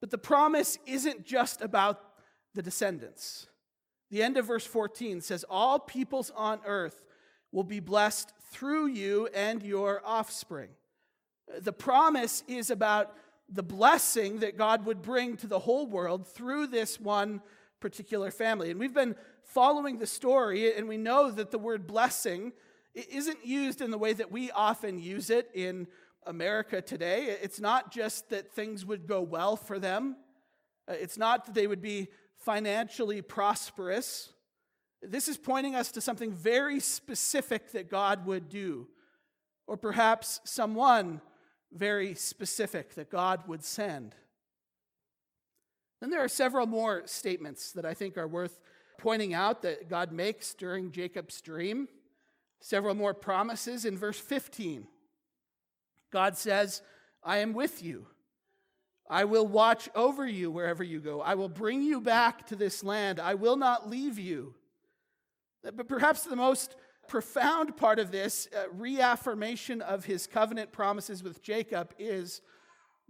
But 0.00 0.10
the 0.10 0.18
promise 0.18 0.78
isn't 0.86 1.24
just 1.24 1.60
about 1.60 2.00
the 2.54 2.62
descendants. 2.62 3.46
The 4.10 4.22
end 4.22 4.36
of 4.36 4.46
verse 4.46 4.66
14 4.66 5.20
says, 5.20 5.44
All 5.48 5.78
peoples 5.78 6.30
on 6.34 6.60
earth 6.64 7.04
will 7.52 7.64
be 7.64 7.80
blessed 7.80 8.32
through 8.50 8.86
you 8.86 9.28
and 9.34 9.62
your 9.62 10.02
offspring. 10.04 10.70
The 11.60 11.72
promise 11.72 12.42
is 12.48 12.70
about 12.70 13.14
the 13.48 13.62
blessing 13.62 14.40
that 14.40 14.56
God 14.56 14.86
would 14.86 15.02
bring 15.02 15.36
to 15.38 15.46
the 15.46 15.58
whole 15.58 15.86
world 15.86 16.26
through 16.26 16.68
this 16.68 16.98
one 16.98 17.42
particular 17.80 18.30
family. 18.30 18.70
And 18.70 18.80
we've 18.80 18.94
been 18.94 19.14
following 19.44 19.98
the 19.98 20.06
story, 20.06 20.74
and 20.74 20.88
we 20.88 20.96
know 20.96 21.30
that 21.30 21.50
the 21.50 21.58
word 21.58 21.86
blessing 21.86 22.52
isn't 22.94 23.44
used 23.44 23.80
in 23.80 23.90
the 23.90 23.98
way 23.98 24.12
that 24.12 24.30
we 24.30 24.50
often 24.50 24.98
use 24.98 25.30
it 25.30 25.50
in 25.54 25.86
America 26.26 26.80
today. 26.80 27.36
It's 27.42 27.60
not 27.60 27.92
just 27.92 28.30
that 28.30 28.52
things 28.52 28.84
would 28.86 29.06
go 29.06 29.20
well 29.20 29.56
for 29.56 29.78
them, 29.78 30.16
uh, 30.88 30.92
it's 30.92 31.18
not 31.18 31.46
that 31.46 31.54
they 31.54 31.66
would 31.66 31.82
be 31.82 32.08
financially 32.36 33.22
prosperous. 33.22 34.32
This 35.02 35.28
is 35.28 35.36
pointing 35.36 35.74
us 35.74 35.92
to 35.92 36.00
something 36.00 36.32
very 36.32 36.80
specific 36.80 37.72
that 37.72 37.90
God 37.90 38.26
would 38.26 38.48
do, 38.48 38.88
or 39.66 39.76
perhaps 39.76 40.40
someone 40.44 41.20
very 41.72 42.14
specific 42.14 42.94
that 42.94 43.10
God 43.10 43.46
would 43.46 43.64
send. 43.64 44.14
Then 46.00 46.10
there 46.10 46.22
are 46.22 46.28
several 46.28 46.66
more 46.66 47.02
statements 47.06 47.72
that 47.72 47.84
I 47.84 47.94
think 47.94 48.18
are 48.18 48.28
worth 48.28 48.60
pointing 49.04 49.34
out 49.34 49.60
that 49.60 49.90
God 49.90 50.12
makes 50.12 50.54
during 50.54 50.90
Jacob's 50.90 51.42
dream. 51.42 51.88
Several 52.60 52.94
more 52.94 53.12
promises 53.12 53.84
in 53.84 53.98
verse 53.98 54.18
15. 54.18 54.86
God 56.10 56.38
says, 56.38 56.80
I 57.22 57.38
am 57.38 57.52
with 57.52 57.82
you. 57.82 58.06
I 59.10 59.24
will 59.24 59.46
watch 59.46 59.90
over 59.94 60.26
you 60.26 60.50
wherever 60.50 60.82
you 60.82 61.00
go. 61.00 61.20
I 61.20 61.34
will 61.34 61.50
bring 61.50 61.82
you 61.82 62.00
back 62.00 62.46
to 62.46 62.56
this 62.56 62.82
land. 62.82 63.20
I 63.20 63.34
will 63.34 63.56
not 63.56 63.90
leave 63.90 64.18
you. 64.18 64.54
But 65.62 65.86
perhaps 65.86 66.24
the 66.24 66.34
most 66.34 66.74
profound 67.06 67.76
part 67.76 67.98
of 67.98 68.10
this 68.10 68.48
uh, 68.56 68.70
reaffirmation 68.72 69.82
of 69.82 70.06
his 70.06 70.26
covenant 70.26 70.72
promises 70.72 71.22
with 71.22 71.42
Jacob 71.42 71.92
is 71.98 72.40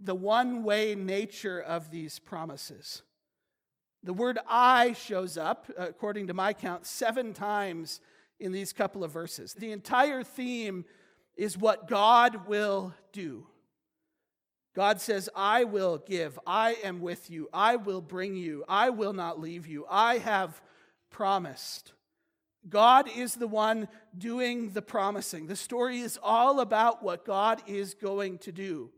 the 0.01 0.15
one 0.15 0.63
way 0.63 0.93
nature 0.93 1.61
of 1.61 1.89
these 1.89 2.19
promises. 2.19 3.01
The 4.05 4.13
word 4.13 4.37
I 4.47 4.93
shows 4.93 5.35
up, 5.35 5.65
according 5.75 6.27
to 6.27 6.35
my 6.35 6.53
count, 6.53 6.85
seven 6.85 7.33
times 7.33 8.01
in 8.39 8.51
these 8.51 8.71
couple 8.71 9.03
of 9.03 9.11
verses. 9.11 9.55
The 9.55 9.71
entire 9.71 10.23
theme 10.23 10.85
is 11.35 11.57
what 11.57 11.87
God 11.87 12.47
will 12.47 12.93
do. 13.11 13.47
God 14.75 15.01
says, 15.01 15.27
I 15.35 15.63
will 15.63 15.97
give, 15.97 16.37
I 16.45 16.73
am 16.83 17.01
with 17.01 17.31
you, 17.31 17.49
I 17.51 17.77
will 17.77 18.01
bring 18.01 18.35
you, 18.35 18.63
I 18.69 18.91
will 18.91 19.13
not 19.13 19.39
leave 19.39 19.65
you, 19.65 19.87
I 19.89 20.19
have 20.19 20.61
promised. 21.09 21.93
God 22.69 23.09
is 23.09 23.33
the 23.33 23.47
one 23.47 23.87
doing 24.15 24.69
the 24.69 24.83
promising. 24.83 25.47
The 25.47 25.55
story 25.55 26.01
is 26.01 26.19
all 26.21 26.59
about 26.59 27.01
what 27.01 27.25
God 27.25 27.63
is 27.65 27.95
going 27.95 28.37
to 28.39 28.51
do, 28.51 28.91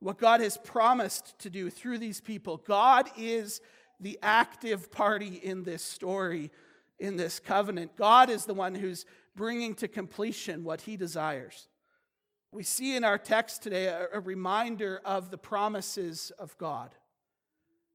what 0.00 0.18
God 0.18 0.40
has 0.40 0.56
promised 0.56 1.38
to 1.40 1.50
do 1.50 1.70
through 1.70 1.98
these 1.98 2.20
people. 2.20 2.56
God 2.66 3.08
is 3.16 3.60
the 4.00 4.18
active 4.22 4.90
party 4.90 5.40
in 5.42 5.62
this 5.62 5.82
story, 5.82 6.50
in 6.98 7.16
this 7.16 7.40
covenant. 7.40 7.96
God 7.96 8.30
is 8.30 8.44
the 8.44 8.54
one 8.54 8.74
who's 8.74 9.06
bringing 9.36 9.74
to 9.76 9.88
completion 9.88 10.64
what 10.64 10.82
he 10.82 10.96
desires. 10.96 11.68
We 12.52 12.62
see 12.62 12.96
in 12.96 13.04
our 13.04 13.18
text 13.18 13.62
today 13.62 13.86
a, 13.86 14.06
a 14.12 14.20
reminder 14.20 15.00
of 15.04 15.30
the 15.30 15.38
promises 15.38 16.30
of 16.38 16.56
God. 16.58 16.90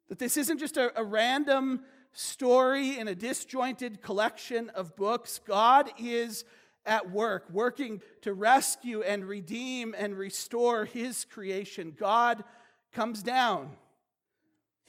That 0.09 0.19
this 0.19 0.35
isn't 0.37 0.57
just 0.57 0.77
a, 0.77 0.91
a 0.99 1.03
random 1.03 1.81
story 2.11 2.97
in 2.97 3.07
a 3.07 3.15
disjointed 3.15 4.01
collection 4.01 4.69
of 4.71 4.95
books. 4.95 5.39
God 5.45 5.91
is 5.99 6.43
at 6.85 7.11
work, 7.11 7.45
working 7.51 8.01
to 8.21 8.33
rescue 8.33 9.01
and 9.01 9.25
redeem 9.25 9.95
and 9.97 10.17
restore 10.17 10.85
his 10.85 11.25
creation. 11.25 11.95
God 11.97 12.43
comes 12.91 13.21
down. 13.21 13.69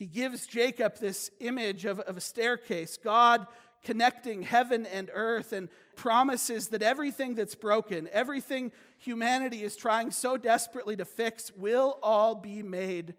He 0.00 0.06
gives 0.06 0.46
Jacob 0.46 0.96
this 0.96 1.30
image 1.40 1.84
of, 1.84 2.00
of 2.00 2.16
a 2.16 2.22
staircase. 2.22 2.96
God 2.96 3.46
connecting 3.84 4.40
heaven 4.40 4.86
and 4.86 5.10
earth 5.12 5.52
and 5.52 5.68
promises 5.94 6.68
that 6.68 6.80
everything 6.80 7.34
that's 7.34 7.54
broken, 7.54 8.08
everything 8.10 8.72
humanity 8.96 9.62
is 9.62 9.76
trying 9.76 10.10
so 10.10 10.38
desperately 10.38 10.96
to 10.96 11.04
fix, 11.04 11.52
will 11.54 11.98
all 12.02 12.34
be 12.34 12.62
made 12.62 13.12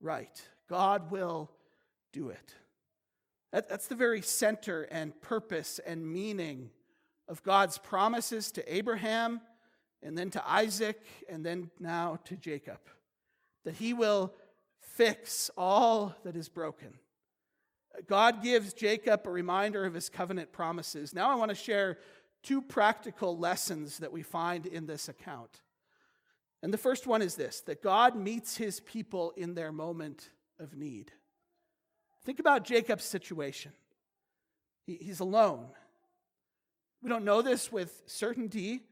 right. 0.00 0.40
God 0.70 1.10
will 1.10 1.50
do 2.14 2.30
it. 2.30 2.54
That, 3.52 3.68
that's 3.68 3.88
the 3.88 3.94
very 3.94 4.22
center 4.22 4.84
and 4.84 5.12
purpose 5.20 5.80
and 5.86 6.10
meaning 6.10 6.70
of 7.28 7.42
God's 7.42 7.76
promises 7.76 8.50
to 8.52 8.74
Abraham 8.74 9.42
and 10.02 10.16
then 10.16 10.30
to 10.30 10.50
Isaac 10.50 10.98
and 11.28 11.44
then 11.44 11.70
now 11.78 12.20
to 12.24 12.36
Jacob. 12.36 12.78
That 13.66 13.74
he 13.74 13.92
will 13.92 14.32
fix 14.82 15.50
all 15.56 16.14
that 16.24 16.36
is 16.36 16.48
broken. 16.48 16.94
God 18.06 18.42
gives 18.42 18.72
Jacob 18.72 19.26
a 19.26 19.30
reminder 19.30 19.84
of 19.84 19.94
his 19.94 20.08
covenant 20.08 20.52
promises. 20.52 21.14
Now 21.14 21.30
I 21.30 21.34
want 21.34 21.50
to 21.50 21.54
share 21.54 21.98
two 22.42 22.60
practical 22.60 23.38
lessons 23.38 23.98
that 23.98 24.12
we 24.12 24.22
find 24.22 24.66
in 24.66 24.86
this 24.86 25.08
account. 25.08 25.60
And 26.62 26.72
the 26.72 26.78
first 26.78 27.06
one 27.06 27.22
is 27.22 27.34
this 27.34 27.60
that 27.62 27.82
God 27.82 28.16
meets 28.16 28.56
his 28.56 28.80
people 28.80 29.32
in 29.36 29.54
their 29.54 29.72
moment 29.72 30.30
of 30.58 30.76
need. 30.76 31.12
Think 32.24 32.38
about 32.38 32.64
Jacob's 32.64 33.04
situation. 33.04 33.72
He, 34.86 34.98
he's 35.00 35.20
alone. 35.20 35.66
We 37.02 37.08
don't 37.08 37.24
know 37.24 37.42
this 37.42 37.72
with 37.72 38.02
certainty, 38.06 38.84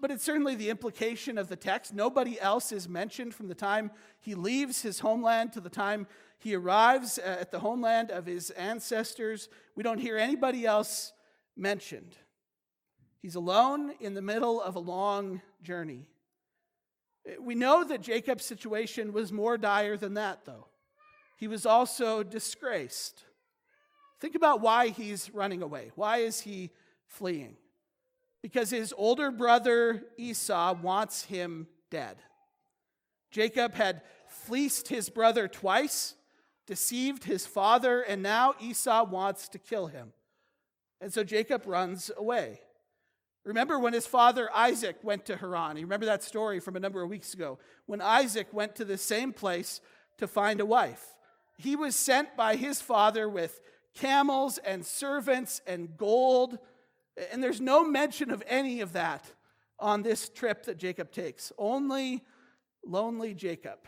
but 0.00 0.10
it's 0.10 0.24
certainly 0.24 0.54
the 0.54 0.70
implication 0.70 1.38
of 1.38 1.48
the 1.48 1.56
text. 1.56 1.94
Nobody 1.94 2.40
else 2.40 2.72
is 2.72 2.88
mentioned 2.88 3.34
from 3.34 3.48
the 3.48 3.54
time 3.54 3.90
he 4.20 4.34
leaves 4.34 4.82
his 4.82 5.00
homeland 5.00 5.52
to 5.52 5.60
the 5.60 5.70
time 5.70 6.06
he 6.38 6.54
arrives 6.54 7.18
uh, 7.18 7.38
at 7.40 7.50
the 7.50 7.60
homeland 7.60 8.10
of 8.10 8.26
his 8.26 8.50
ancestors. 8.50 9.48
We 9.76 9.82
don't 9.82 9.98
hear 9.98 10.16
anybody 10.16 10.66
else 10.66 11.12
mentioned. 11.56 12.16
He's 13.20 13.34
alone 13.34 13.92
in 14.00 14.14
the 14.14 14.22
middle 14.22 14.60
of 14.60 14.76
a 14.76 14.80
long 14.80 15.42
journey. 15.62 16.06
We 17.40 17.54
know 17.54 17.84
that 17.84 18.00
Jacob's 18.00 18.44
situation 18.44 19.12
was 19.12 19.32
more 19.32 19.58
dire 19.58 19.96
than 19.96 20.14
that, 20.14 20.44
though 20.44 20.66
he 21.38 21.46
was 21.46 21.64
also 21.64 22.24
disgraced. 22.24 23.24
Think 24.20 24.34
about 24.34 24.60
why 24.60 24.88
he's 24.88 25.32
running 25.32 25.62
away. 25.62 25.92
Why 25.94 26.18
is 26.18 26.40
he 26.40 26.70
fleeing? 27.06 27.56
Because 28.42 28.70
his 28.70 28.94
older 28.96 29.30
brother 29.30 30.04
Esau 30.16 30.74
wants 30.74 31.24
him 31.24 31.66
dead. 31.90 32.16
Jacob 33.30 33.74
had 33.74 34.02
fleeced 34.28 34.88
his 34.88 35.10
brother 35.10 35.48
twice, 35.48 36.14
deceived 36.66 37.24
his 37.24 37.46
father, 37.46 38.00
and 38.00 38.22
now 38.22 38.54
Esau 38.60 39.04
wants 39.04 39.48
to 39.48 39.58
kill 39.58 39.88
him. 39.88 40.12
And 41.00 41.12
so 41.12 41.24
Jacob 41.24 41.62
runs 41.66 42.10
away. 42.16 42.60
Remember 43.44 43.78
when 43.78 43.92
his 43.92 44.06
father 44.06 44.48
Isaac 44.54 44.96
went 45.02 45.26
to 45.26 45.36
Haran? 45.36 45.76
You 45.76 45.82
remember 45.82 46.06
that 46.06 46.22
story 46.22 46.60
from 46.60 46.76
a 46.76 46.80
number 46.80 47.02
of 47.02 47.08
weeks 47.08 47.34
ago. 47.34 47.58
When 47.86 48.00
Isaac 48.00 48.48
went 48.52 48.76
to 48.76 48.84
the 48.84 48.98
same 48.98 49.32
place 49.32 49.80
to 50.18 50.26
find 50.26 50.60
a 50.60 50.66
wife 50.66 51.14
he 51.58 51.74
was 51.74 51.96
sent 51.96 52.36
by 52.36 52.56
his 52.56 52.80
father 52.80 53.28
with 53.28 53.60
camels 53.94 54.58
and 54.58 54.86
servants 54.86 55.60
and 55.66 55.96
gold. 55.96 56.58
And 57.32 57.42
there's 57.42 57.60
no 57.60 57.84
mention 57.84 58.30
of 58.30 58.42
any 58.46 58.80
of 58.80 58.92
that 58.92 59.24
on 59.78 60.02
this 60.02 60.28
trip 60.28 60.64
that 60.64 60.78
Jacob 60.78 61.10
takes. 61.10 61.52
Only 61.58 62.24
lonely 62.84 63.34
Jacob, 63.34 63.78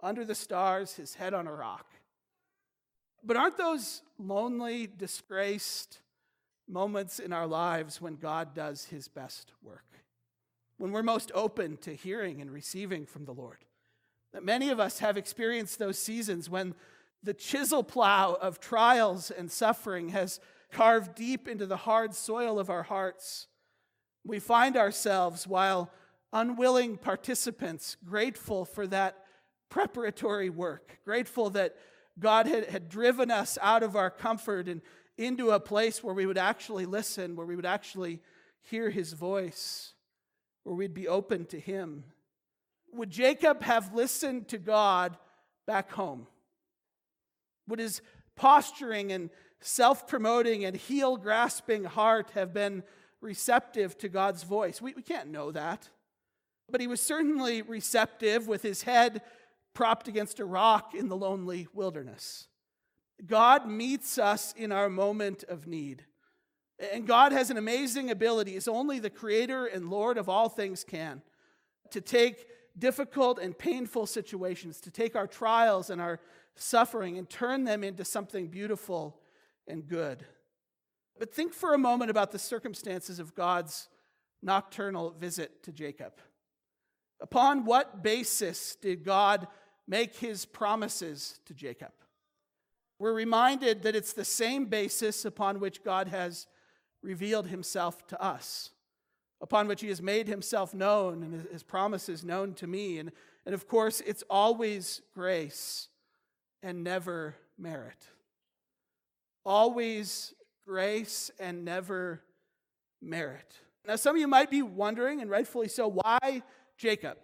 under 0.00 0.24
the 0.24 0.34
stars, 0.34 0.94
his 0.94 1.14
head 1.14 1.34
on 1.34 1.46
a 1.46 1.52
rock. 1.52 1.86
But 3.24 3.36
aren't 3.36 3.56
those 3.56 4.02
lonely, 4.18 4.86
disgraced 4.86 6.00
moments 6.68 7.18
in 7.18 7.32
our 7.32 7.46
lives 7.46 8.00
when 8.00 8.16
God 8.16 8.54
does 8.54 8.86
his 8.86 9.08
best 9.08 9.52
work? 9.62 9.84
When 10.78 10.90
we're 10.90 11.02
most 11.02 11.30
open 11.34 11.76
to 11.78 11.94
hearing 11.94 12.40
and 12.40 12.50
receiving 12.50 13.06
from 13.06 13.24
the 13.24 13.34
Lord? 13.34 13.58
That 14.32 14.44
many 14.44 14.70
of 14.70 14.80
us 14.80 14.98
have 14.98 15.16
experienced 15.16 15.78
those 15.78 15.98
seasons 15.98 16.48
when 16.50 16.74
the 17.22 17.34
chisel 17.34 17.84
plow 17.84 18.36
of 18.40 18.58
trials 18.58 19.30
and 19.30 19.50
suffering 19.50 20.08
has 20.08 20.40
carved 20.72 21.14
deep 21.14 21.46
into 21.46 21.66
the 21.66 21.76
hard 21.76 22.14
soil 22.14 22.58
of 22.58 22.70
our 22.70 22.82
hearts. 22.82 23.46
We 24.24 24.38
find 24.38 24.76
ourselves, 24.76 25.46
while 25.46 25.90
unwilling 26.32 26.96
participants, 26.96 27.96
grateful 28.04 28.64
for 28.64 28.86
that 28.88 29.18
preparatory 29.68 30.50
work, 30.50 30.98
grateful 31.04 31.50
that 31.50 31.76
God 32.18 32.46
had, 32.46 32.66
had 32.68 32.88
driven 32.88 33.30
us 33.30 33.58
out 33.60 33.82
of 33.82 33.96
our 33.96 34.10
comfort 34.10 34.68
and 34.68 34.82
into 35.18 35.50
a 35.50 35.60
place 35.60 36.02
where 36.02 36.14
we 36.14 36.26
would 36.26 36.38
actually 36.38 36.86
listen, 36.86 37.36
where 37.36 37.46
we 37.46 37.56
would 37.56 37.66
actually 37.66 38.20
hear 38.62 38.90
his 38.90 39.12
voice, 39.12 39.92
where 40.64 40.74
we'd 40.74 40.94
be 40.94 41.08
open 41.08 41.44
to 41.46 41.60
him. 41.60 42.04
Would 42.92 43.10
Jacob 43.10 43.62
have 43.62 43.94
listened 43.94 44.48
to 44.48 44.58
God 44.58 45.16
back 45.66 45.90
home? 45.92 46.26
Would 47.68 47.78
his 47.78 48.02
posturing 48.36 49.12
and 49.12 49.30
self 49.62 50.06
promoting 50.06 50.64
and 50.64 50.76
heel 50.76 51.16
grasping 51.16 51.84
heart 51.84 52.30
have 52.34 52.52
been 52.52 52.82
receptive 53.20 53.96
to 53.98 54.08
God's 54.08 54.42
voice? 54.42 54.82
We, 54.82 54.94
we 54.94 55.02
can't 55.02 55.30
know 55.30 55.50
that. 55.52 55.88
But 56.70 56.80
he 56.80 56.86
was 56.86 57.00
certainly 57.00 57.62
receptive 57.62 58.48
with 58.48 58.62
his 58.62 58.82
head 58.82 59.22
propped 59.74 60.08
against 60.08 60.40
a 60.40 60.44
rock 60.44 60.94
in 60.94 61.08
the 61.08 61.16
lonely 61.16 61.68
wilderness. 61.72 62.48
God 63.24 63.68
meets 63.68 64.18
us 64.18 64.52
in 64.56 64.72
our 64.72 64.88
moment 64.88 65.44
of 65.44 65.66
need. 65.66 66.04
And 66.92 67.06
God 67.06 67.32
has 67.32 67.50
an 67.50 67.56
amazing 67.56 68.10
ability, 68.10 68.56
as 68.56 68.66
only 68.66 68.98
the 68.98 69.10
creator 69.10 69.66
and 69.66 69.90
Lord 69.90 70.18
of 70.18 70.28
all 70.28 70.48
things 70.48 70.82
can, 70.82 71.22
to 71.90 72.00
take 72.00 72.46
difficult 72.76 73.38
and 73.38 73.56
painful 73.56 74.06
situations, 74.06 74.80
to 74.80 74.90
take 74.90 75.14
our 75.14 75.26
trials 75.26 75.90
and 75.90 76.00
our 76.00 76.18
suffering 76.56 77.18
and 77.18 77.28
turn 77.28 77.64
them 77.64 77.84
into 77.84 78.04
something 78.04 78.48
beautiful 78.48 79.20
and 79.66 79.86
good. 79.86 80.24
But 81.18 81.34
think 81.34 81.54
for 81.54 81.74
a 81.74 81.78
moment 81.78 82.10
about 82.10 82.32
the 82.32 82.38
circumstances 82.38 83.18
of 83.18 83.34
God's 83.34 83.88
nocturnal 84.42 85.10
visit 85.18 85.62
to 85.64 85.72
Jacob. 85.72 86.14
Upon 87.20 87.64
what 87.64 88.02
basis 88.02 88.74
did 88.74 89.04
God 89.04 89.46
make 89.86 90.16
his 90.16 90.44
promises 90.44 91.38
to 91.46 91.54
Jacob? 91.54 91.92
We're 92.98 93.14
reminded 93.14 93.82
that 93.82 93.96
it's 93.96 94.12
the 94.12 94.24
same 94.24 94.66
basis 94.66 95.24
upon 95.24 95.60
which 95.60 95.84
God 95.84 96.08
has 96.08 96.46
revealed 97.02 97.48
himself 97.48 98.06
to 98.08 98.22
us, 98.22 98.70
upon 99.40 99.66
which 99.66 99.80
he 99.80 99.88
has 99.88 100.00
made 100.00 100.28
himself 100.28 100.72
known 100.72 101.22
and 101.22 101.48
his 101.50 101.62
promises 101.62 102.24
known 102.24 102.54
to 102.54 102.66
me. 102.66 102.98
And, 102.98 103.12
and 103.44 103.54
of 103.54 103.66
course, 103.66 104.00
it's 104.06 104.24
always 104.30 105.02
grace 105.14 105.88
and 106.62 106.84
never 106.84 107.36
merit. 107.58 108.06
Always 109.44 110.34
grace 110.66 111.30
and 111.40 111.64
never 111.64 112.22
merit. 113.00 113.56
Now, 113.86 113.96
some 113.96 114.14
of 114.14 114.20
you 114.20 114.28
might 114.28 114.50
be 114.50 114.62
wondering, 114.62 115.20
and 115.20 115.30
rightfully 115.30 115.68
so, 115.68 115.88
why 115.88 116.42
Jacob? 116.76 117.18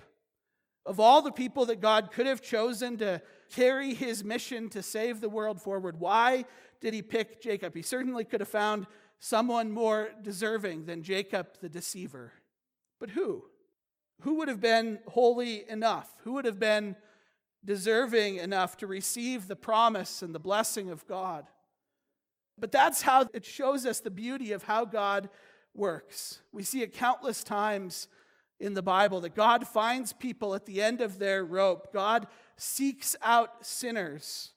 Of 0.84 0.98
all 0.98 1.22
the 1.22 1.32
people 1.32 1.66
that 1.66 1.80
God 1.80 2.10
could 2.10 2.26
have 2.26 2.42
chosen 2.42 2.96
to 2.98 3.22
carry 3.54 3.94
his 3.94 4.24
mission 4.24 4.68
to 4.70 4.82
save 4.82 5.20
the 5.20 5.28
world 5.28 5.60
forward, 5.60 6.00
why 6.00 6.46
did 6.80 6.94
he 6.94 7.02
pick 7.02 7.40
Jacob? 7.40 7.74
He 7.74 7.82
certainly 7.82 8.24
could 8.24 8.40
have 8.40 8.48
found 8.48 8.86
someone 9.20 9.70
more 9.70 10.10
deserving 10.22 10.86
than 10.86 11.02
Jacob 11.02 11.48
the 11.60 11.68
deceiver. 11.68 12.32
But 12.98 13.10
who? 13.10 13.44
Who 14.22 14.36
would 14.36 14.48
have 14.48 14.60
been 14.60 14.98
holy 15.06 15.68
enough? 15.68 16.10
Who 16.24 16.32
would 16.32 16.44
have 16.44 16.58
been 16.58 16.96
deserving 17.64 18.36
enough 18.36 18.76
to 18.78 18.86
receive 18.86 19.46
the 19.46 19.56
promise 19.56 20.22
and 20.22 20.34
the 20.34 20.40
blessing 20.40 20.90
of 20.90 21.06
God? 21.06 21.46
But 22.60 22.72
that's 22.72 23.02
how 23.02 23.28
it 23.32 23.44
shows 23.44 23.86
us 23.86 24.00
the 24.00 24.10
beauty 24.10 24.52
of 24.52 24.64
how 24.64 24.84
God 24.84 25.28
works. 25.74 26.40
We 26.52 26.62
see 26.62 26.82
it 26.82 26.92
countless 26.92 27.44
times 27.44 28.08
in 28.60 28.74
the 28.74 28.82
Bible 28.82 29.20
that 29.20 29.34
God 29.34 29.66
finds 29.66 30.12
people 30.12 30.54
at 30.54 30.66
the 30.66 30.82
end 30.82 31.00
of 31.00 31.18
their 31.18 31.44
rope. 31.44 31.92
God 31.92 32.26
seeks 32.56 33.14
out 33.22 33.64
sinners, 33.64 34.52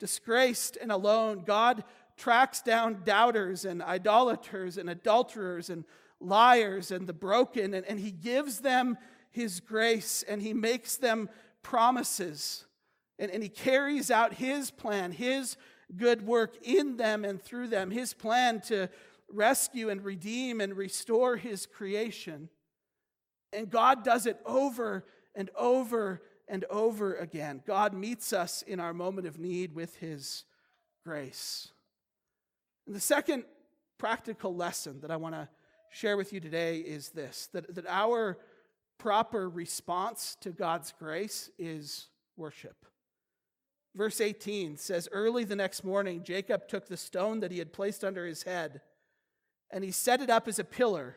disgraced 0.00 0.76
and 0.76 0.90
alone. 0.90 1.44
God 1.46 1.84
tracks 2.16 2.60
down 2.60 3.02
doubters 3.04 3.64
and 3.64 3.82
idolaters 3.82 4.78
and 4.78 4.90
adulterers 4.90 5.70
and 5.70 5.84
liars 6.20 6.90
and 6.90 7.06
the 7.06 7.12
broken, 7.12 7.74
and, 7.74 7.86
and 7.86 8.00
he 8.00 8.10
gives 8.10 8.60
them 8.60 8.96
his 9.30 9.60
grace 9.60 10.24
and 10.26 10.40
he 10.40 10.54
makes 10.54 10.96
them 10.96 11.28
promises. 11.62 12.64
And, 13.18 13.30
and 13.30 13.42
he 13.42 13.48
carries 13.48 14.10
out 14.10 14.34
his 14.34 14.70
plan, 14.70 15.12
his 15.12 15.56
good 15.94 16.26
work 16.26 16.56
in 16.62 16.96
them 16.96 17.24
and 17.24 17.40
through 17.40 17.68
them, 17.68 17.90
his 17.90 18.12
plan 18.12 18.60
to 18.62 18.88
rescue 19.28 19.88
and 19.88 20.04
redeem 20.04 20.60
and 20.60 20.76
restore 20.76 21.36
his 21.36 21.66
creation. 21.66 22.48
And 23.52 23.70
God 23.70 24.04
does 24.04 24.26
it 24.26 24.40
over 24.44 25.04
and 25.34 25.50
over 25.56 26.22
and 26.48 26.64
over 26.70 27.14
again. 27.14 27.62
God 27.66 27.92
meets 27.92 28.32
us 28.32 28.62
in 28.62 28.80
our 28.80 28.94
moment 28.94 29.26
of 29.26 29.38
need 29.38 29.74
with 29.74 29.96
his 29.96 30.44
grace. 31.04 31.68
And 32.86 32.94
the 32.94 33.00
second 33.00 33.44
practical 33.98 34.54
lesson 34.54 35.00
that 35.00 35.10
I 35.10 35.16
want 35.16 35.34
to 35.34 35.48
share 35.90 36.16
with 36.16 36.32
you 36.32 36.40
today 36.40 36.78
is 36.78 37.10
this 37.10 37.48
that, 37.52 37.74
that 37.74 37.86
our 37.88 38.38
proper 38.98 39.48
response 39.48 40.36
to 40.40 40.50
God's 40.50 40.92
grace 40.98 41.50
is 41.58 42.08
worship. 42.36 42.76
Verse 43.96 44.20
18 44.20 44.76
says, 44.76 45.08
Early 45.10 45.44
the 45.44 45.56
next 45.56 45.82
morning, 45.82 46.22
Jacob 46.22 46.68
took 46.68 46.86
the 46.86 46.98
stone 46.98 47.40
that 47.40 47.50
he 47.50 47.58
had 47.58 47.72
placed 47.72 48.04
under 48.04 48.26
his 48.26 48.42
head, 48.42 48.82
and 49.72 49.82
he 49.82 49.90
set 49.90 50.20
it 50.20 50.28
up 50.28 50.46
as 50.46 50.58
a 50.58 50.64
pillar, 50.64 51.16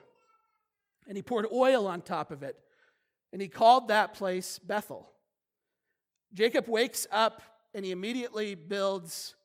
and 1.06 1.18
he 1.18 1.22
poured 1.22 1.46
oil 1.52 1.86
on 1.86 2.02
top 2.02 2.32
of 2.32 2.42
it, 2.42 2.58
and 3.34 3.42
he 3.42 3.50
called 3.50 3.90
that 3.90 4.14
place 4.14 4.60
Bethel. 4.60 5.12
Jacob 6.34 6.68
wakes 6.68 7.06
up 7.12 7.42
and 7.74 7.84
he 7.84 7.92
immediately 7.92 8.56
builds 8.56 9.36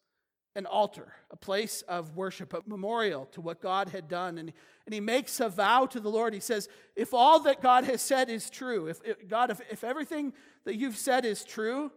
an 0.56 0.66
altar, 0.66 1.12
a 1.30 1.36
place 1.36 1.82
of 1.82 2.16
worship, 2.16 2.54
a 2.54 2.60
memorial 2.66 3.26
to 3.32 3.40
what 3.40 3.60
God 3.60 3.88
had 3.88 4.08
done. 4.08 4.38
And, 4.38 4.52
and 4.86 4.94
he 4.94 5.00
makes 5.00 5.40
a 5.40 5.48
vow 5.48 5.86
to 5.86 5.98
the 5.98 6.10
Lord. 6.10 6.32
He 6.32 6.40
says, 6.40 6.68
If 6.94 7.12
all 7.12 7.40
that 7.40 7.60
God 7.60 7.84
has 7.84 8.00
said 8.00 8.30
is 8.30 8.48
true, 8.50 8.86
if, 8.86 9.00
if 9.04 9.28
God, 9.28 9.50
if, 9.50 9.60
if 9.70 9.82
everything 9.82 10.32
that 10.64 10.76
you've 10.76 10.96
said 10.96 11.24
is 11.24 11.42
true, 11.42 11.90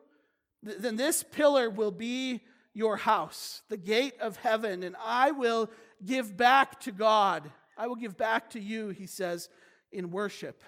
then 0.80 0.96
this 0.96 1.24
pillar 1.24 1.70
will 1.70 1.92
be 1.92 2.42
your 2.74 2.98
house, 2.98 3.62
the 3.70 3.78
gate 3.78 4.14
of 4.20 4.38
heaven, 4.38 4.84
and 4.84 4.96
I 5.04 5.32
will 5.32 5.70
give 6.06 6.38
back 6.38 6.80
to 6.82 6.92
God. 6.92 7.52
I 7.78 7.88
will 7.88 7.96
give 7.96 8.18
back 8.18 8.52
to 8.52 8.60
you, 8.60 8.90
he 8.90 9.08
says, 9.08 9.50
in 9.92 10.12
worship. 10.12 10.62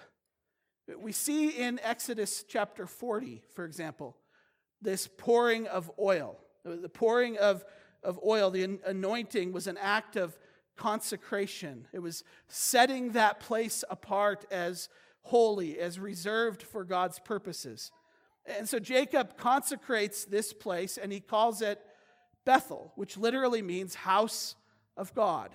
We 0.98 1.12
see 1.12 1.50
in 1.50 1.78
Exodus 1.82 2.44
chapter 2.48 2.86
40, 2.86 3.42
for 3.54 3.64
example, 3.64 4.16
this 4.82 5.08
pouring 5.18 5.68
of 5.68 5.90
oil, 5.98 6.38
the 6.64 6.88
pouring 6.88 7.38
of 7.38 7.64
of 8.02 8.18
oil, 8.24 8.50
the 8.50 8.78
anointing, 8.86 9.52
was 9.52 9.66
an 9.66 9.78
act 9.78 10.16
of 10.16 10.36
consecration. 10.76 11.86
It 11.92 11.98
was 11.98 12.24
setting 12.48 13.10
that 13.12 13.40
place 13.40 13.84
apart 13.90 14.46
as 14.50 14.88
holy, 15.22 15.78
as 15.78 15.98
reserved 15.98 16.62
for 16.62 16.84
God's 16.84 17.18
purposes. 17.18 17.90
And 18.46 18.68
so 18.68 18.78
Jacob 18.78 19.36
consecrates 19.36 20.24
this 20.24 20.52
place 20.52 20.98
and 20.98 21.12
he 21.12 21.20
calls 21.20 21.62
it 21.62 21.80
Bethel, 22.44 22.92
which 22.96 23.16
literally 23.16 23.62
means 23.62 23.94
house 23.94 24.56
of 24.96 25.14
God. 25.14 25.50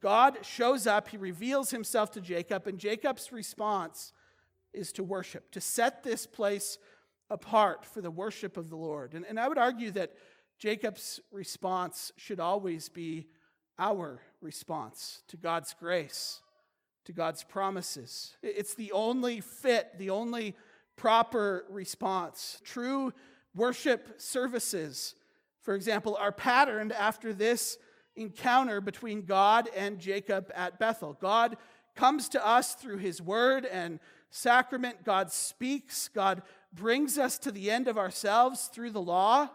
God 0.00 0.38
shows 0.42 0.86
up, 0.86 1.08
he 1.08 1.16
reveals 1.16 1.70
himself 1.70 2.10
to 2.12 2.20
Jacob, 2.20 2.66
and 2.66 2.78
Jacob's 2.78 3.32
response 3.32 4.12
is 4.74 4.92
to 4.92 5.02
worship, 5.02 5.50
to 5.52 5.60
set 5.60 6.02
this 6.02 6.26
place 6.26 6.76
apart 7.30 7.86
for 7.86 8.02
the 8.02 8.10
worship 8.10 8.56
of 8.56 8.68
the 8.68 8.76
Lord. 8.76 9.14
And, 9.14 9.24
and 9.24 9.40
I 9.40 9.48
would 9.48 9.56
argue 9.56 9.90
that 9.92 10.12
Jacob's 10.58 11.20
response 11.32 12.12
should 12.16 12.38
always 12.38 12.88
be 12.88 13.28
our 13.78 14.20
response 14.40 15.22
to 15.28 15.36
God's 15.36 15.74
grace, 15.74 16.40
to 17.06 17.12
God's 17.12 17.42
promises. 17.42 18.36
It's 18.42 18.74
the 18.74 18.92
only 18.92 19.40
fit, 19.40 19.98
the 19.98 20.10
only 20.10 20.54
proper 20.96 21.64
response. 21.68 22.60
True 22.64 23.12
worship 23.54 24.20
services, 24.20 25.14
for 25.62 25.74
example, 25.74 26.16
are 26.18 26.32
patterned 26.32 26.92
after 26.92 27.32
this 27.32 27.78
encounter 28.16 28.80
between 28.80 29.22
God 29.22 29.68
and 29.76 29.98
Jacob 29.98 30.50
at 30.54 30.78
Bethel. 30.78 31.16
God 31.20 31.56
comes 31.94 32.28
to 32.30 32.46
us 32.46 32.74
through 32.74 32.98
his 32.98 33.20
word 33.22 33.64
and 33.64 34.00
sacrament. 34.30 35.04
God 35.04 35.30
speaks. 35.30 36.08
God 36.08 36.42
brings 36.72 37.18
us 37.18 37.38
to 37.38 37.52
the 37.52 37.70
end 37.70 37.88
of 37.88 37.98
ourselves 37.98 38.68
through 38.72 38.90
the 38.90 39.00
law. 39.00 39.48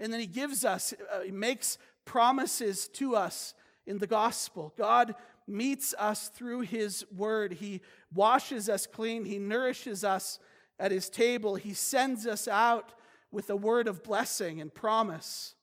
And 0.00 0.12
then 0.12 0.20
he 0.20 0.26
gives 0.26 0.64
us, 0.64 0.92
uh, 1.12 1.20
he 1.20 1.30
makes 1.30 1.78
promises 2.04 2.88
to 2.88 3.14
us 3.14 3.54
in 3.86 3.98
the 3.98 4.06
gospel. 4.06 4.74
God 4.76 5.14
meets 5.46 5.94
us 5.98 6.28
through 6.28 6.60
his 6.60 7.04
word. 7.14 7.54
He 7.54 7.80
washes 8.12 8.68
us 8.68 8.86
clean. 8.86 9.24
He 9.24 9.38
nourishes 9.38 10.04
us 10.04 10.38
at 10.78 10.90
his 10.90 11.08
table. 11.08 11.56
He 11.56 11.74
sends 11.74 12.26
us 12.26 12.48
out 12.48 12.92
with 13.30 13.50
a 13.50 13.56
word 13.56 13.88
of 13.88 14.02
blessing 14.02 14.60
and 14.60 14.72
promise. 14.72 15.54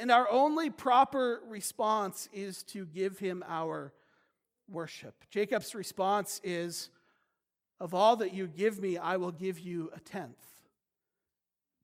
And 0.00 0.10
our 0.10 0.30
only 0.30 0.70
proper 0.70 1.40
response 1.48 2.28
is 2.32 2.62
to 2.64 2.86
give 2.86 3.18
him 3.18 3.42
our 3.48 3.92
worship. 4.68 5.24
Jacob's 5.30 5.74
response 5.74 6.40
is 6.44 6.90
Of 7.80 7.94
all 7.94 8.16
that 8.16 8.34
you 8.34 8.46
give 8.46 8.80
me, 8.80 8.98
I 8.98 9.16
will 9.16 9.32
give 9.32 9.58
you 9.58 9.90
a 9.94 10.00
tenth. 10.00 10.36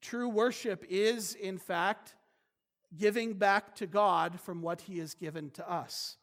True 0.02 0.28
worship 0.28 0.84
is, 0.88 1.34
in 1.34 1.58
fact, 1.58 2.14
giving 2.96 3.34
back 3.34 3.74
to 3.76 3.86
God 3.86 4.40
from 4.40 4.62
what 4.62 4.82
He 4.82 4.98
has 4.98 5.14
given 5.14 5.50
to 5.52 5.68
us. 5.68 6.16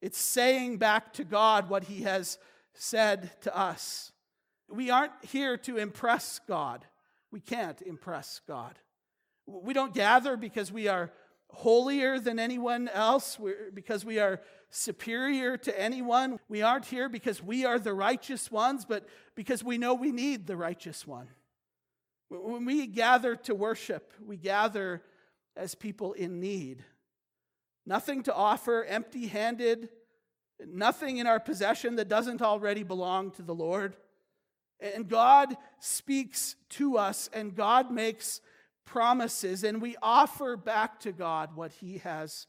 It's 0.00 0.18
saying 0.18 0.78
back 0.78 1.12
to 1.14 1.24
God 1.24 1.68
what 1.68 1.84
He 1.84 2.02
has 2.02 2.38
said 2.72 3.30
to 3.42 3.56
us. 3.56 4.12
We 4.70 4.90
aren't 4.90 5.12
here 5.24 5.56
to 5.58 5.76
impress 5.76 6.40
God. 6.46 6.84
We 7.30 7.40
can't 7.40 7.80
impress 7.82 8.40
God. 8.46 8.78
We 9.46 9.74
don't 9.74 9.94
gather 9.94 10.36
because 10.36 10.70
we 10.70 10.88
are 10.88 11.10
holier 11.48 12.20
than 12.20 12.38
anyone 12.38 12.88
else, 12.88 13.38
because 13.74 14.04
we 14.04 14.20
are 14.20 14.40
superior 14.70 15.56
to 15.56 15.80
anyone. 15.80 16.38
We 16.48 16.62
aren't 16.62 16.86
here 16.86 17.08
because 17.08 17.42
we 17.42 17.64
are 17.64 17.78
the 17.78 17.94
righteous 17.94 18.50
ones, 18.50 18.84
but 18.84 19.08
because 19.34 19.64
we 19.64 19.78
know 19.78 19.94
we 19.94 20.12
need 20.12 20.46
the 20.46 20.56
righteous 20.56 21.06
one. 21.06 21.28
When 22.28 22.64
we 22.64 22.86
gather 22.86 23.34
to 23.34 23.54
worship, 23.54 24.12
we 24.24 24.36
gather 24.36 25.02
as 25.56 25.74
people 25.74 26.12
in 26.12 26.38
need. 26.40 26.84
Nothing 27.84 28.22
to 28.24 28.34
offer, 28.34 28.84
empty 28.84 29.26
handed, 29.26 29.88
nothing 30.64 31.16
in 31.16 31.26
our 31.26 31.40
possession 31.40 31.96
that 31.96 32.08
doesn't 32.08 32.40
already 32.40 32.84
belong 32.84 33.32
to 33.32 33.42
the 33.42 33.54
Lord. 33.54 33.96
And 34.80 35.08
God 35.08 35.56
speaks 35.78 36.56
to 36.70 36.96
us, 36.96 37.28
and 37.32 37.54
God 37.54 37.90
makes 37.90 38.40
promises, 38.84 39.62
and 39.62 39.80
we 39.80 39.96
offer 40.02 40.56
back 40.56 41.00
to 41.00 41.12
God 41.12 41.54
what 41.54 41.72
He 41.72 41.98
has 41.98 42.46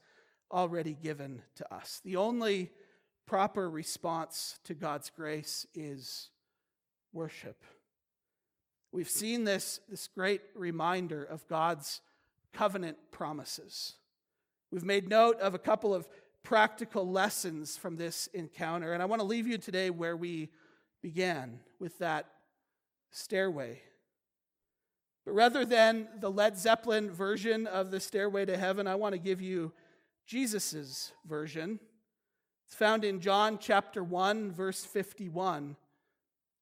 already 0.50 0.94
given 0.94 1.42
to 1.56 1.74
us. 1.74 2.00
The 2.04 2.16
only 2.16 2.70
proper 3.26 3.70
response 3.70 4.58
to 4.64 4.74
God's 4.74 5.10
grace 5.10 5.66
is 5.74 6.30
worship. 7.12 7.62
We've 8.92 9.08
seen 9.08 9.44
this, 9.44 9.80
this 9.88 10.08
great 10.08 10.42
reminder 10.54 11.22
of 11.24 11.46
God's 11.48 12.00
covenant 12.52 12.98
promises. 13.10 13.94
We've 14.70 14.84
made 14.84 15.08
note 15.08 15.40
of 15.40 15.54
a 15.54 15.58
couple 15.58 15.94
of 15.94 16.06
practical 16.42 17.08
lessons 17.08 17.76
from 17.76 17.96
this 17.96 18.26
encounter, 18.34 18.92
and 18.92 19.02
I 19.02 19.06
want 19.06 19.20
to 19.20 19.26
leave 19.26 19.46
you 19.46 19.58
today 19.58 19.90
where 19.90 20.16
we 20.16 20.50
began 21.02 21.58
with 21.78 21.98
that 21.98 22.26
stairway. 23.10 23.80
But 25.24 25.32
rather 25.32 25.64
than 25.64 26.08
the 26.18 26.30
Led 26.30 26.58
Zeppelin 26.58 27.10
version 27.10 27.66
of 27.66 27.90
the 27.90 28.00
stairway 28.00 28.44
to 28.44 28.56
heaven, 28.56 28.86
I 28.86 28.94
want 28.94 29.12
to 29.12 29.18
give 29.18 29.40
you 29.40 29.72
Jesus' 30.26 31.12
version. 31.26 31.78
It's 32.66 32.74
found 32.74 33.04
in 33.04 33.20
John 33.20 33.58
chapter 33.58 34.02
1, 34.02 34.52
verse 34.52 34.84
51. 34.84 35.76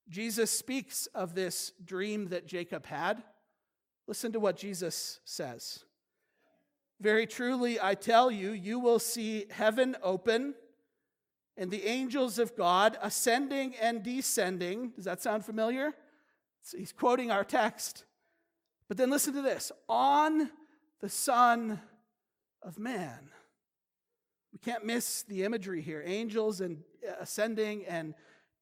Jesus 0.09 0.51
speaks 0.51 1.07
of 1.15 1.35
this 1.35 1.73
dream 1.85 2.29
that 2.29 2.47
Jacob 2.47 2.85
had. 2.85 3.23
Listen 4.07 4.33
to 4.33 4.41
what 4.41 4.57
Jesus 4.57 5.21
says. 5.25 5.85
Very 7.01 7.27
truly, 7.27 7.81
I 7.81 7.95
tell 7.95 8.31
you, 8.31 8.51
you 8.51 8.79
will 8.79 8.99
see 8.99 9.47
heaven 9.51 9.97
open 10.03 10.55
and 11.61 11.71
the 11.71 11.87
angels 11.87 12.39
of 12.39 12.57
God 12.57 12.97
ascending 13.03 13.75
and 13.81 14.03
descending. 14.03 14.93
Does 14.97 15.05
that 15.05 15.21
sound 15.21 15.45
familiar? 15.45 15.93
He's 16.75 16.91
quoting 16.91 17.31
our 17.31 17.45
text. 17.45 18.05
But 18.89 18.97
then 18.97 19.11
listen 19.11 19.35
to 19.35 19.43
this 19.43 19.71
on 19.87 20.51
the 21.03 21.11
Son 21.11 21.79
of 22.63 22.79
Man. 22.79 23.29
We 24.55 24.59
can't 24.59 24.87
miss 24.87 25.23
the 25.23 25.45
imagery 25.45 25.83
here. 25.83 26.03
Angels 26.05 26.63
and 26.63 26.79
uh, 27.07 27.13
ascending 27.21 27.85
and 27.85 28.15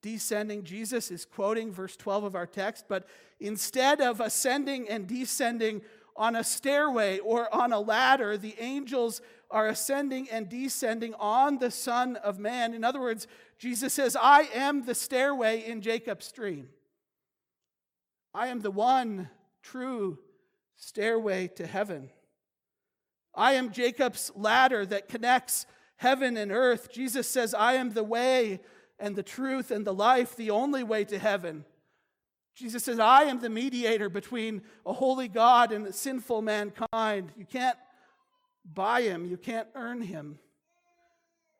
descending. 0.02 0.64
Jesus 0.64 1.12
is 1.12 1.24
quoting 1.24 1.72
verse 1.72 1.96
12 1.96 2.24
of 2.24 2.34
our 2.34 2.46
text, 2.46 2.86
but 2.88 3.06
instead 3.38 4.00
of 4.00 4.20
ascending 4.20 4.88
and 4.88 5.06
descending 5.06 5.82
on 6.16 6.34
a 6.34 6.42
stairway 6.42 7.18
or 7.18 7.52
on 7.54 7.72
a 7.72 7.78
ladder, 7.78 8.36
the 8.36 8.56
angels 8.58 9.22
are 9.50 9.68
ascending 9.68 10.28
and 10.30 10.48
descending 10.48 11.14
on 11.14 11.58
the 11.58 11.70
Son 11.70 12.16
of 12.16 12.38
Man. 12.38 12.74
In 12.74 12.84
other 12.84 13.00
words, 13.00 13.26
Jesus 13.58 13.92
says, 13.92 14.16
I 14.20 14.42
am 14.54 14.84
the 14.84 14.94
stairway 14.94 15.64
in 15.64 15.80
Jacob's 15.80 16.30
dream. 16.30 16.68
I 18.34 18.48
am 18.48 18.60
the 18.60 18.70
one 18.70 19.30
true 19.62 20.18
stairway 20.76 21.48
to 21.56 21.66
heaven. 21.66 22.10
I 23.34 23.52
am 23.52 23.72
Jacob's 23.72 24.30
ladder 24.36 24.84
that 24.86 25.08
connects 25.08 25.66
heaven 25.96 26.36
and 26.36 26.52
earth. 26.52 26.90
Jesus 26.92 27.28
says, 27.28 27.54
I 27.54 27.74
am 27.74 27.92
the 27.92 28.04
way 28.04 28.60
and 28.98 29.16
the 29.16 29.22
truth 29.22 29.70
and 29.70 29.86
the 29.86 29.94
life, 29.94 30.36
the 30.36 30.50
only 30.50 30.82
way 30.82 31.04
to 31.04 31.18
heaven. 31.18 31.64
Jesus 32.54 32.82
says, 32.84 32.98
I 32.98 33.24
am 33.24 33.40
the 33.40 33.48
mediator 33.48 34.08
between 34.08 34.62
a 34.84 34.92
holy 34.92 35.28
God 35.28 35.70
and 35.70 35.94
sinful 35.94 36.42
mankind. 36.42 37.32
You 37.36 37.44
can't 37.44 37.78
buy 38.72 39.02
him, 39.02 39.24
you 39.24 39.36
can't 39.36 39.68
earn 39.74 40.02
him. 40.02 40.38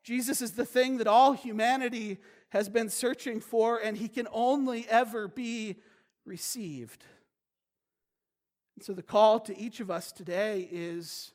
Jesus 0.03 0.41
is 0.41 0.51
the 0.51 0.65
thing 0.65 0.97
that 0.97 1.07
all 1.07 1.33
humanity 1.33 2.19
has 2.49 2.69
been 2.69 2.89
searching 2.89 3.39
for, 3.41 3.77
and 3.77 3.97
he 3.97 4.07
can 4.07 4.27
only 4.31 4.87
ever 4.89 5.27
be 5.27 5.75
received. 6.25 7.03
And 8.75 8.83
so 8.83 8.93
the 8.93 9.03
call 9.03 9.39
to 9.41 9.57
each 9.57 9.79
of 9.79 9.91
us 9.91 10.11
today 10.11 10.67
is 10.71 11.31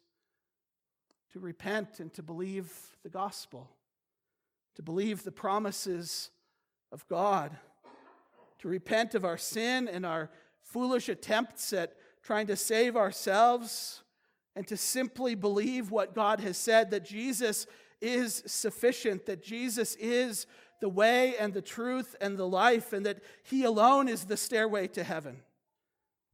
to 1.32 1.40
repent 1.40 2.00
and 2.00 2.12
to 2.14 2.22
believe 2.22 2.72
the 3.02 3.10
gospel, 3.10 3.68
to 4.76 4.82
believe 4.82 5.24
the 5.24 5.32
promises 5.32 6.30
of 6.90 7.06
God, 7.08 7.56
to 8.60 8.68
repent 8.68 9.14
of 9.14 9.24
our 9.24 9.36
sin 9.36 9.88
and 9.88 10.06
our 10.06 10.30
foolish 10.62 11.08
attempts 11.08 11.72
at 11.72 11.96
trying 12.22 12.46
to 12.46 12.56
save 12.56 12.96
ourselves, 12.96 14.03
and 14.56 14.66
to 14.68 14.76
simply 14.76 15.34
believe 15.34 15.90
what 15.90 16.14
God 16.14 16.40
has 16.40 16.56
said 16.56 16.90
that 16.90 17.04
Jesus 17.04 17.66
is 18.00 18.42
sufficient, 18.46 19.26
that 19.26 19.42
Jesus 19.42 19.96
is 19.96 20.46
the 20.80 20.88
way 20.88 21.36
and 21.38 21.54
the 21.54 21.62
truth 21.62 22.14
and 22.20 22.36
the 22.36 22.46
life, 22.46 22.92
and 22.92 23.06
that 23.06 23.20
He 23.42 23.64
alone 23.64 24.08
is 24.08 24.24
the 24.24 24.36
stairway 24.36 24.86
to 24.88 25.02
heaven. 25.02 25.40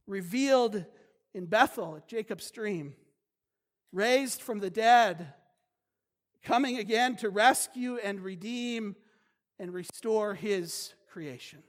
Revealed 0.07 0.85
in 1.33 1.45
Bethel 1.45 1.95
at 1.95 2.07
Jacob's 2.07 2.45
stream 2.45 2.95
raised 3.91 4.41
from 4.41 4.59
the 4.59 4.69
dead, 4.69 5.33
coming 6.43 6.77
again 6.77 7.15
to 7.17 7.29
rescue 7.29 7.97
and 7.97 8.21
redeem 8.21 8.95
and 9.59 9.73
restore 9.73 10.33
his 10.33 10.93
creation. 11.11 11.61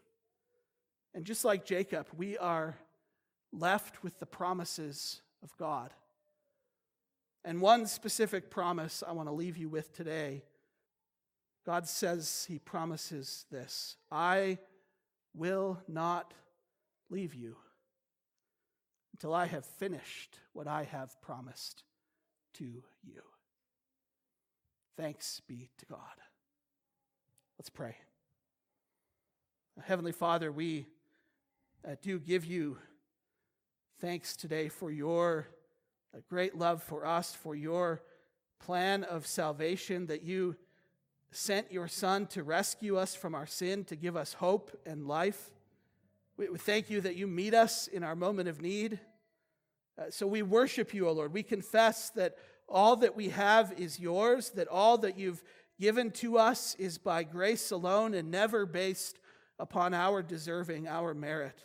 And 1.14 1.24
just 1.24 1.44
like 1.44 1.64
Jacob, 1.64 2.06
we 2.16 2.38
are 2.38 2.76
left 3.52 4.02
with 4.02 4.18
the 4.18 4.26
promises 4.26 5.20
of 5.42 5.54
God. 5.58 5.92
And 7.44 7.60
one 7.60 7.86
specific 7.86 8.50
promise 8.50 9.02
I 9.06 9.12
want 9.12 9.28
to 9.28 9.32
leave 9.32 9.56
you 9.56 9.68
with 9.68 9.92
today 9.92 10.42
God 11.64 11.86
says, 11.86 12.46
He 12.48 12.58
promises 12.58 13.46
this 13.50 13.96
I 14.10 14.58
will 15.34 15.80
not 15.88 16.34
leave 17.10 17.34
you 17.34 17.56
until 19.12 19.34
I 19.34 19.46
have 19.46 19.64
finished 19.64 20.38
what 20.52 20.66
I 20.66 20.84
have 20.84 21.20
promised 21.22 21.84
to 22.54 22.64
you. 22.64 23.22
Thanks 24.96 25.40
be 25.46 25.70
to 25.78 25.86
God. 25.86 25.98
Let's 27.58 27.70
pray. 27.70 27.96
Heavenly 29.82 30.12
Father, 30.12 30.52
we 30.52 30.86
uh, 31.86 31.94
do 32.02 32.18
give 32.18 32.44
you 32.44 32.76
thanks 34.00 34.36
today 34.36 34.68
for 34.68 34.90
your 34.90 35.46
uh, 36.14 36.20
great 36.28 36.56
love 36.56 36.82
for 36.82 37.06
us, 37.06 37.34
for 37.34 37.54
your 37.54 38.02
plan 38.60 39.04
of 39.04 39.26
salvation, 39.26 40.06
that 40.06 40.22
you 40.22 40.56
sent 41.30 41.72
your 41.72 41.88
Son 41.88 42.26
to 42.26 42.42
rescue 42.42 42.96
us 42.96 43.14
from 43.14 43.34
our 43.34 43.46
sin, 43.46 43.84
to 43.84 43.96
give 43.96 44.16
us 44.16 44.34
hope 44.34 44.78
and 44.84 45.06
life. 45.06 45.50
We, 46.36 46.48
we 46.48 46.58
thank 46.58 46.90
you 46.90 47.00
that 47.00 47.16
you 47.16 47.26
meet 47.26 47.54
us 47.54 47.86
in 47.86 48.02
our 48.02 48.14
moment 48.14 48.48
of 48.48 48.60
need. 48.60 49.00
Uh, 49.98 50.04
so 50.10 50.26
we 50.26 50.42
worship 50.42 50.94
you, 50.94 51.08
O 51.08 51.12
Lord. 51.12 51.32
We 51.32 51.42
confess 51.42 52.10
that 52.10 52.36
all 52.68 52.96
that 52.96 53.16
we 53.16 53.30
have 53.30 53.72
is 53.78 53.98
yours, 53.98 54.50
that 54.50 54.68
all 54.68 54.98
that 54.98 55.18
you've 55.18 55.42
given 55.80 56.10
to 56.10 56.38
us 56.38 56.74
is 56.78 56.98
by 56.98 57.22
grace 57.22 57.70
alone 57.70 58.14
and 58.14 58.30
never 58.30 58.66
based 58.66 59.18
upon 59.58 59.94
our 59.94 60.22
deserving, 60.22 60.88
our 60.88 61.14
merit. 61.14 61.58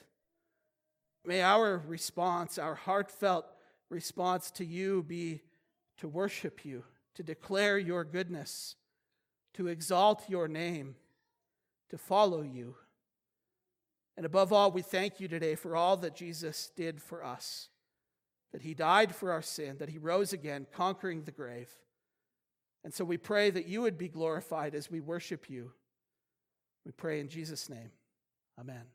May 1.26 1.42
our 1.42 1.84
response, 1.86 2.58
our 2.58 2.76
heartfelt 2.76 3.46
response 3.90 4.52
to 4.52 4.66
you 4.66 5.04
be 5.04 5.42
to 5.98 6.08
worship 6.08 6.66
you, 6.66 6.84
to 7.16 7.24
declare 7.24 7.78
your 7.78 8.04
goodness, 8.04 8.76
to 9.54 9.68
exalt 9.68 10.30
your 10.30 10.48
name, 10.48 10.96
to 11.90 11.98
follow 11.98 12.42
you. 12.42 12.76
And 14.16 14.26
above 14.26 14.52
all, 14.52 14.72
we 14.72 14.82
thank 14.82 15.20
you 15.20 15.28
today 15.28 15.56
for 15.56 15.76
all 15.76 15.98
that 15.98 16.16
Jesus 16.16 16.72
did 16.76 17.02
for 17.02 17.24
us 17.24 17.70
that 18.58 18.62
he 18.62 18.74
died 18.74 19.14
for 19.14 19.32
our 19.32 19.42
sin, 19.44 19.78
that 19.78 19.90
he 19.90 20.00
rose 20.00 20.34
again, 20.34 20.66
conquering 20.74 21.24
the 21.24 21.32
grave. 21.32 21.70
And 22.84 22.92
so 22.92 23.04
we 23.06 23.18
pray 23.18 23.50
that 23.50 23.68
you 23.68 23.82
would 23.82 24.00
be 24.00 24.08
glorified 24.08 24.74
as 24.74 24.90
we 24.90 25.00
worship 25.00 25.50
you. 25.50 25.74
We 26.84 26.92
pray 26.92 27.20
in 27.20 27.28
Jesus' 27.28 27.70
name. 27.70 27.92
Amen. 28.60 28.88